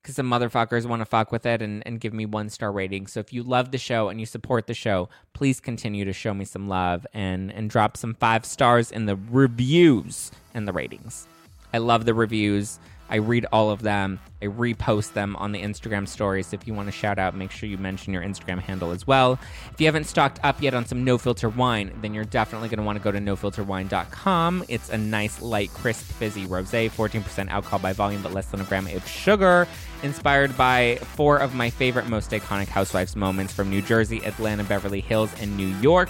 [0.02, 3.08] because some motherfuckers want to fuck with it and, and give me one star rating.
[3.08, 6.34] So if you love the show and you support the show, please continue to show
[6.34, 11.28] me some love and and drop some five stars in the reviews and the ratings.
[11.74, 12.80] I love the reviews.
[13.12, 14.20] I read all of them.
[14.42, 16.54] I repost them on the Instagram stories.
[16.54, 19.38] If you want to shout out, make sure you mention your Instagram handle as well.
[19.72, 22.78] If you haven't stocked up yet on some no filter wine, then you're definitely going
[22.80, 24.64] to want to go to nofilterwine.com.
[24.70, 28.64] It's a nice, light, crisp, fizzy rose, 14% alcohol by volume, but less than a
[28.64, 29.68] gram of sugar.
[30.04, 35.02] Inspired by four of my favorite, most iconic housewives moments from New Jersey, Atlanta, Beverly
[35.02, 36.10] Hills, and New York.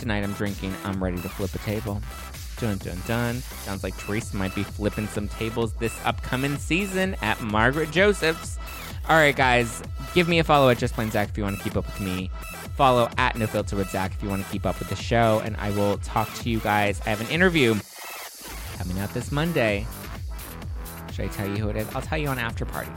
[0.00, 2.02] Tonight I'm drinking I'm Ready to Flip a Table.
[2.64, 3.34] Dun dun dun.
[3.64, 8.58] Sounds like Teresa might be flipping some tables this upcoming season at Margaret Josephs.
[9.06, 9.82] All right, guys,
[10.14, 12.00] give me a follow at Just Plain Zack if you want to keep up with
[12.00, 12.30] me.
[12.74, 15.42] Follow at No Filter with Zack if you want to keep up with the show,
[15.44, 17.02] and I will talk to you guys.
[17.04, 17.74] I have an interview
[18.78, 19.86] coming out this Monday.
[21.12, 21.86] Should I tell you who it is?
[21.94, 22.90] I'll tell you on After Party.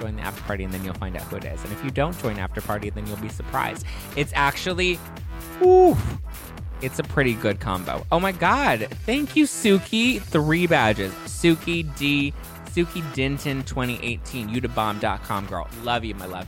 [0.00, 1.62] Join the After Party, and then you'll find out who it is.
[1.62, 3.86] And if you don't join After Party, then you'll be surprised.
[4.16, 4.96] It's actually,
[5.60, 5.96] whew,
[6.82, 8.04] it's a pretty good combo.
[8.12, 8.88] Oh my god.
[9.06, 10.20] Thank you, Suki.
[10.20, 11.12] Three badges.
[11.26, 12.34] Suki D.
[12.66, 14.48] Suki Denton 2018.
[14.48, 15.68] Udabomb.com, girl.
[15.82, 16.46] Love you, my love.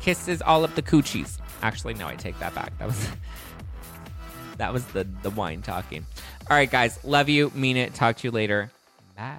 [0.00, 1.38] Kisses all up the coochies.
[1.62, 2.76] Actually, no, I take that back.
[2.78, 3.08] That was
[4.58, 6.06] that was the the wine talking.
[6.50, 7.02] All right, guys.
[7.04, 7.50] Love you.
[7.54, 7.94] Mean it.
[7.94, 8.70] Talk to you later.
[9.16, 9.38] Bye.